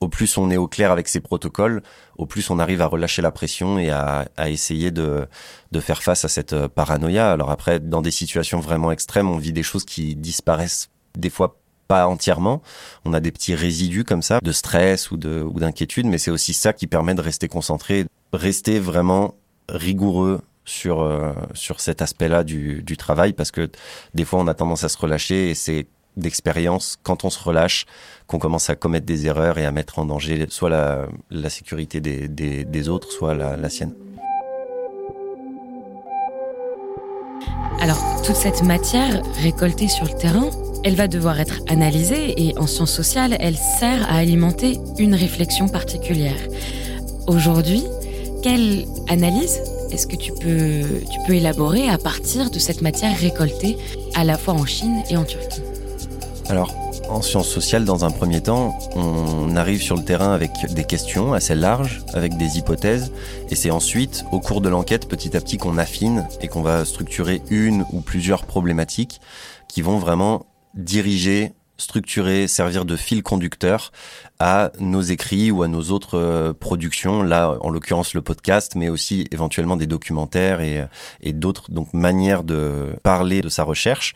[0.00, 1.82] au plus on est au clair avec ces protocoles,
[2.16, 5.26] au plus on arrive à relâcher la pression et à, à essayer de,
[5.72, 7.32] de faire face à cette euh, paranoïa.
[7.32, 10.88] Alors après, dans des situations vraiment extrêmes, on vit des choses qui disparaissent
[11.18, 12.62] des fois pas entièrement.
[13.04, 16.30] On a des petits résidus comme ça de stress ou de ou d'inquiétude, mais c'est
[16.30, 19.34] aussi ça qui permet de rester concentré, rester vraiment
[19.68, 23.70] rigoureux sur euh, sur cet aspect-là du, du travail parce que
[24.14, 25.86] des fois on a tendance à se relâcher et c'est
[26.16, 27.86] d'expérience quand on se relâche
[28.26, 32.00] qu'on commence à commettre des erreurs et à mettre en danger soit la, la sécurité
[32.00, 33.94] des, des, des, autres, soit la, la sienne.
[37.80, 40.50] Alors, toute cette matière récoltée sur le terrain,
[40.84, 45.68] elle va devoir être analysée et en sciences sociales, elle sert à alimenter une réflexion
[45.68, 46.36] particulière.
[47.26, 47.84] Aujourd'hui,
[48.42, 49.60] quelle analyse
[49.92, 53.76] est-ce que tu peux, tu peux élaborer à partir de cette matière récoltée
[54.14, 55.62] à la fois en Chine et en Turquie?
[56.48, 56.74] Alors,
[57.08, 61.32] en sciences sociales, dans un premier temps, on arrive sur le terrain avec des questions
[61.32, 63.12] assez larges, avec des hypothèses,
[63.50, 66.84] et c'est ensuite, au cours de l'enquête, petit à petit, qu'on affine et qu'on va
[66.84, 69.20] structurer une ou plusieurs problématiques
[69.68, 73.92] qui vont vraiment diriger structurer, servir de fil conducteur
[74.38, 78.88] à nos écrits ou à nos autres euh, productions, là en l'occurrence le podcast, mais
[78.88, 80.84] aussi éventuellement des documentaires et,
[81.20, 84.14] et d'autres donc manières de parler de sa recherche.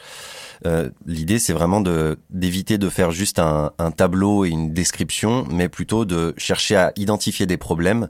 [0.67, 1.83] Euh, L'idée, c'est vraiment
[2.31, 7.47] d'éviter de faire juste un, tableau et une description, mais plutôt de chercher à identifier
[7.47, 8.09] des problèmes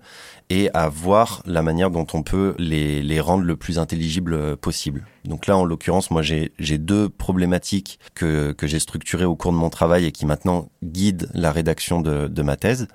[0.51, 5.07] et à voir la manière dont on peut les, les rendre le plus intelligible possible.
[5.24, 9.57] Donc là, en l'occurrence, moi, j'ai deux problématiques que, que j'ai structurées au cours de
[9.57, 12.88] mon travail et qui maintenant guident la rédaction de, de ma thèse.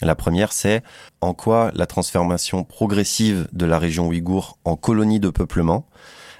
[0.00, 0.82] La première, c'est
[1.20, 5.86] en quoi la transformation progressive de la région ouïghour en colonie de peuplement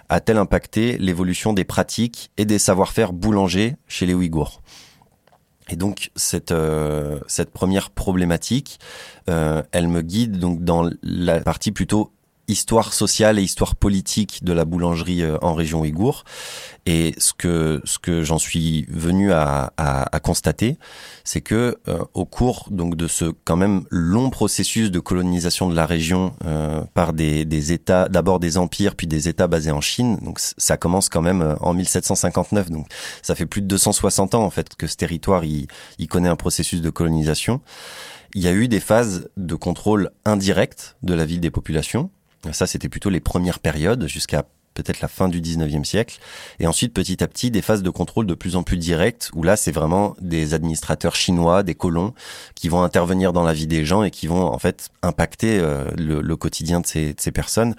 [0.09, 4.63] a-t-elle impacté l'évolution des pratiques et des savoir-faire boulangers chez les Ouïghours?
[5.71, 8.79] Et donc cette euh, cette première problématique,
[9.29, 12.13] euh, elle me guide donc dans la partie plutôt
[12.49, 16.25] histoire sociale et histoire politique de la boulangerie euh, en région ouïghour.
[16.87, 20.79] Et ce que ce que j'en suis venu à, à, à constater,
[21.23, 25.77] c'est que euh, au cours donc de ce quand même long processus de colonisation de
[25.77, 29.83] la région euh, par des, des États, d'abord des empires puis des États basés en
[29.83, 32.87] Chine, donc ça commence quand même en 1759, donc
[33.21, 35.67] ça fait plus de 260 ans en fait que ce territoire il,
[35.99, 37.61] il connaît un processus de colonisation.
[38.35, 42.11] Il y a eu des phases de contrôle indirect de la vie des populations,
[42.53, 46.19] ça, c'était plutôt les premières périodes jusqu'à peut-être la fin du 19e siècle.
[46.61, 49.43] Et ensuite, petit à petit, des phases de contrôle de plus en plus directes, où
[49.43, 52.15] là, c'est vraiment des administrateurs chinois, des colons,
[52.55, 55.91] qui vont intervenir dans la vie des gens et qui vont, en fait, impacter euh,
[55.97, 57.75] le, quotidien de ces, de ces personnes.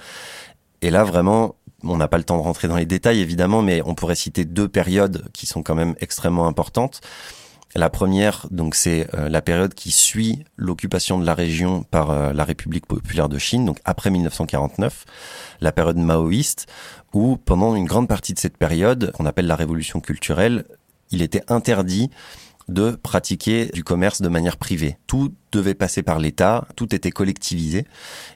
[0.81, 3.81] Et là, vraiment, on n'a pas le temps de rentrer dans les détails, évidemment, mais
[3.85, 6.99] on pourrait citer deux périodes qui sont quand même extrêmement importantes.
[7.75, 12.33] La première, donc, c'est euh, la période qui suit l'occupation de la région par euh,
[12.33, 15.05] la République populaire de Chine, donc après 1949,
[15.61, 16.65] la période maoïste,
[17.13, 20.65] où pendant une grande partie de cette période, qu'on appelle la révolution culturelle,
[21.11, 22.09] il était interdit
[22.69, 24.97] de pratiquer du commerce de manière privée.
[25.07, 27.85] Tout devait passer par l'État, tout était collectivisé.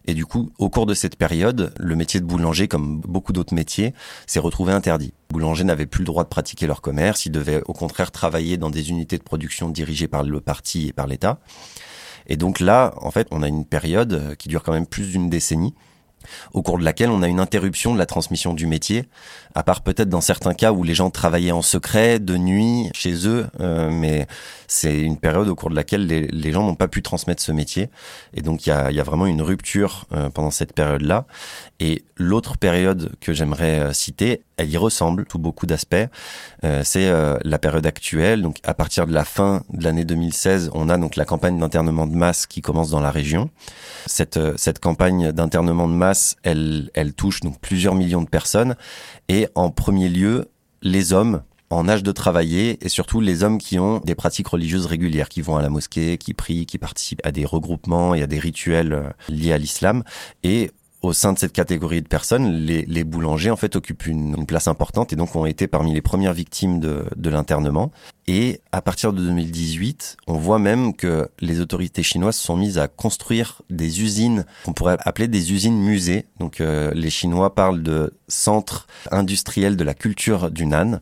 [0.06, 3.54] Et du coup, au cours de cette période, le métier de boulanger, comme beaucoup d'autres
[3.54, 3.94] métiers,
[4.28, 5.14] s'est retrouvé interdit.
[5.30, 8.70] Boulangers n'avaient plus le droit de pratiquer leur commerce, ils devaient au contraire travailler dans
[8.70, 11.40] des unités de production dirigées par le parti et par l'État.
[12.28, 15.30] Et donc là, en fait, on a une période qui dure quand même plus d'une
[15.30, 15.74] décennie
[16.54, 19.06] au cours de laquelle on a une interruption de la transmission du métier,
[19.56, 23.28] à part peut-être dans certains cas où les gens travaillaient en secret, de nuit, chez
[23.28, 24.28] eux, euh, mais
[24.68, 27.90] c'est une période au cours de laquelle les, gens n'ont pas pu transmettre ce métier.
[28.34, 31.26] Et donc il y a, vraiment une rupture euh, pendant cette période-là.
[31.80, 35.96] Et l'autre période que j'aimerais euh, citer, elle y ressemble sous beaucoup d'aspects.
[36.84, 37.12] c'est
[37.44, 38.44] la période actuelle.
[38.44, 42.06] Donc à partir de la fin de l'année 2016, on a donc la campagne d'internement
[42.06, 43.50] de masse qui commence dans la région.
[44.06, 46.13] Cette, cette campagne d'internement de masse
[46.44, 48.76] elle, elle touche donc plusieurs millions de personnes
[49.30, 50.50] et en premier lieu
[50.82, 51.44] les hommes
[51.74, 55.42] en âge de travailler et surtout les hommes qui ont des pratiques religieuses régulières, qui
[55.42, 58.94] vont à la mosquée, qui prient, qui participent à des regroupements et à des rituels
[58.94, 60.04] euh, liés à l'islam.
[60.44, 60.72] Et
[61.04, 64.46] au sein de cette catégorie de personnes, les, les boulangers en fait occupent une, une,
[64.46, 67.92] place importante et donc ont été parmi les premières victimes de, de l'internement.
[68.26, 72.88] Et à partir de 2018, on voit même que les autorités chinoises sont mises à
[72.88, 76.26] construire des usines qu'on pourrait appeler des usines musées.
[76.40, 81.02] Donc euh, les Chinois parlent de centres industriels de la culture du Nan.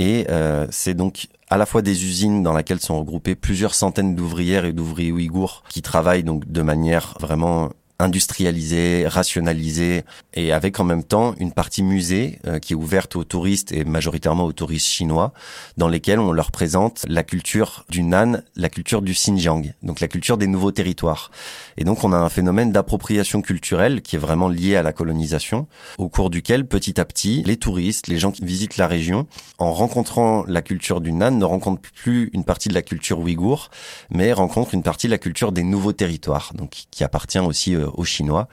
[0.00, 4.14] Et euh, c'est donc à la fois des usines dans lesquelles sont regroupées plusieurs centaines
[4.14, 7.70] d'ouvrières et d'ouvriers ouïghours qui travaillent donc de manière vraiment
[8.00, 13.24] industrialisé, rationalisé, et avec en même temps une partie musée euh, qui est ouverte aux
[13.24, 15.32] touristes et majoritairement aux touristes chinois,
[15.76, 20.06] dans lesquels on leur présente la culture du Nan, la culture du Xinjiang, donc la
[20.06, 21.32] culture des nouveaux territoires.
[21.76, 25.66] Et donc on a un phénomène d'appropriation culturelle qui est vraiment lié à la colonisation,
[25.98, 29.26] au cours duquel petit à petit les touristes, les gens qui visitent la région,
[29.58, 33.70] en rencontrant la culture du Nan, ne rencontrent plus une partie de la culture ouïghour,
[34.10, 37.87] mais rencontrent une partie de la culture des nouveaux territoires, donc qui appartient aussi euh,
[37.94, 38.48] aux Chinois.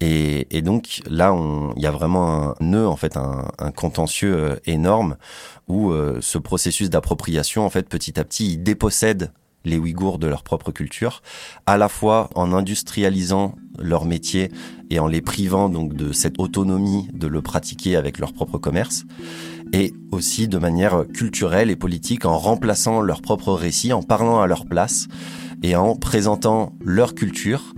[0.00, 1.34] Et, donc là,
[1.76, 5.16] il y a vraiment un nœud, en fait, un, un contentieux euh, énorme
[5.66, 9.32] où euh, ce processus d'appropriation, en fait, petit à petit, il dépossède
[9.64, 11.20] les Ouïghours de leur propre culture,
[11.66, 14.50] à la fois en industrialisant leur métier
[14.88, 19.04] et en les privant donc de cette autonomie de le pratiquer avec leur propre commerce,
[19.72, 24.46] et aussi de manière culturelle et politique en remplaçant leur propre récit, en parlant à
[24.46, 25.08] leur place
[25.62, 27.74] et en présentant leur culture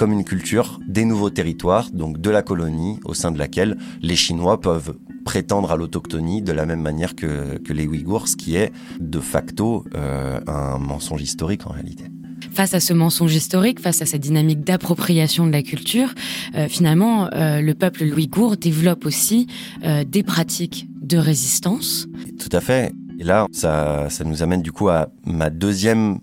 [0.00, 4.16] comme une culture des nouveaux territoires, donc de la colonie, au sein de laquelle les
[4.16, 4.96] Chinois peuvent
[5.26, 9.20] prétendre à l'autochtonie de la même manière que, que, les Ouïghours, ce qui est de
[9.20, 12.04] facto euh, un mensonge historique en réalité.
[12.50, 16.14] Face à ce mensonge historique, face à cette dynamique d'appropriation de la culture,
[16.54, 19.48] euh, finalement, euh, le peuple ouïghour développe aussi
[19.84, 22.06] euh, des pratiques de résistance.
[22.38, 22.94] Tout à fait.
[23.18, 26.20] Et là, ça, ça nous amène du coup à ma deuxième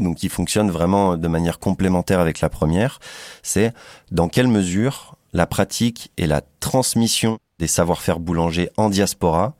[0.00, 2.98] donc qui fonctionne vraiment de manière complémentaire avec la première,
[3.42, 3.72] c'est
[4.10, 9.54] dans quelle mesure la pratique et la transmission des savoir-faire boulangers en diaspora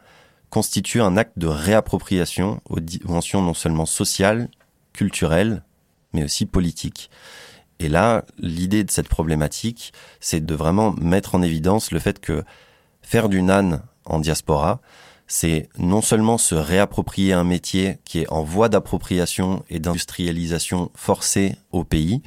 [0.50, 4.48] constituent un acte de réappropriation aux dimensions non seulement sociales,
[4.92, 5.62] culturelles,
[6.12, 7.10] mais aussi politiques.
[7.78, 12.42] Et là, l'idée de cette problématique, c'est de vraiment mettre en évidence le fait que
[13.02, 14.80] faire du nan en diaspora,
[15.26, 21.56] c'est non seulement se réapproprier un métier qui est en voie d'appropriation et d'industrialisation forcée
[21.72, 22.22] au pays,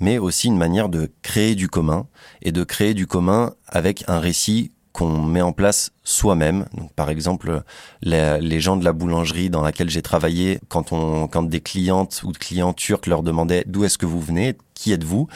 [0.00, 2.06] mais aussi une manière de créer du commun
[2.42, 6.64] et de créer du commun avec un récit qu'on met en place soi-même.
[6.72, 7.62] Donc, par exemple,
[8.00, 12.32] les, gens de la boulangerie dans laquelle j'ai travaillé, quand on, quand des clientes ou
[12.32, 15.28] clients turcs leur demandaient d'où est-ce que vous venez, qui êtes-vous,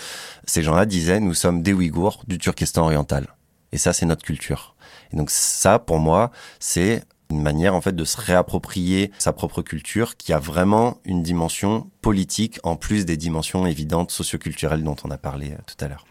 [0.46, 3.26] ces gens-là disaient nous sommes des Ouïghours du Turkestan oriental.
[3.72, 4.74] Et ça, c'est notre culture.
[5.12, 9.62] Et donc ça, pour moi, c'est une manière en fait de se réapproprier sa propre
[9.62, 15.10] culture qui a vraiment une dimension politique en plus des dimensions évidentes socioculturelles dont on
[15.10, 16.04] a parlé euh, tout à l'heure.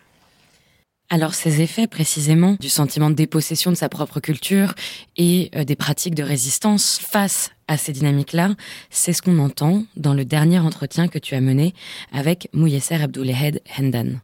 [1.11, 4.75] Alors ces effets précisément du sentiment de dépossession de sa propre culture
[5.17, 8.55] et euh, des pratiques de résistance face à ces dynamiques-là,
[8.91, 11.73] c'est ce qu'on entend dans le dernier entretien que tu as mené
[12.11, 14.21] avec Mouyesser Abdoulehed Hendan.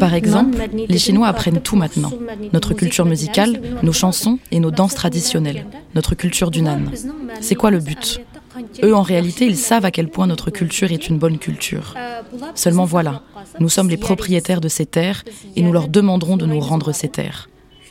[0.00, 0.58] Par exemple,
[0.88, 2.10] les Chinois apprennent tout maintenant.
[2.52, 6.90] Notre culture musicale, nos chansons et nos danses traditionnelles, notre culture du Nan.
[7.40, 8.20] C'est quoi le but?
[8.82, 11.94] Eux, en réalité, ils savent à quel point notre culture est une bonne culture.
[12.54, 13.22] Seulement voilà,
[13.60, 15.24] nous sommes les propriétaires de ces terres
[15.56, 17.48] et nous leur demanderons de nous rendre ces terres.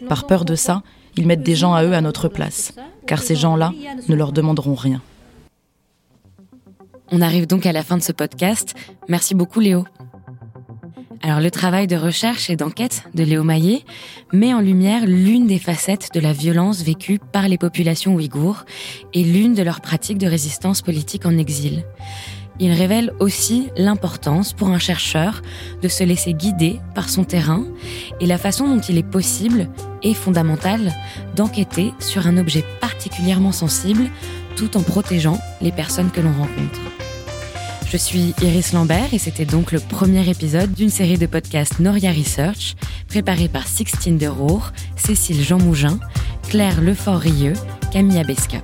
[0.09, 0.83] Par peur de ça,
[1.15, 2.73] ils mettent des gens à eux à notre place,
[3.05, 3.71] car ces gens-là
[4.09, 5.01] ne leur demanderont rien.
[7.11, 8.73] On arrive donc à la fin de ce podcast.
[9.07, 9.85] Merci beaucoup Léo.
[11.25, 13.85] Alors le travail de recherche et d'enquête de Léo Maillet
[14.33, 18.65] met en lumière l'une des facettes de la violence vécue par les populations ouïghours
[19.13, 21.85] et l'une de leurs pratiques de résistance politique en exil.
[22.59, 25.41] Il révèle aussi l'importance pour un chercheur
[25.81, 27.63] de se laisser guider par son terrain
[28.19, 29.69] et la façon dont il est possible
[30.03, 30.91] et fondamental
[31.37, 34.09] d'enquêter sur un objet particulièrement sensible
[34.57, 36.81] tout en protégeant les personnes que l'on rencontre.
[37.93, 42.11] Je suis Iris Lambert et c'était donc le premier épisode d'une série de podcasts Noria
[42.11, 42.73] Research,
[43.07, 45.99] préparée par Sixtine de Roure, Cécile Jean Mougin,
[46.49, 47.53] Claire Lefort-Rieux,
[47.91, 48.63] Camille Abesca.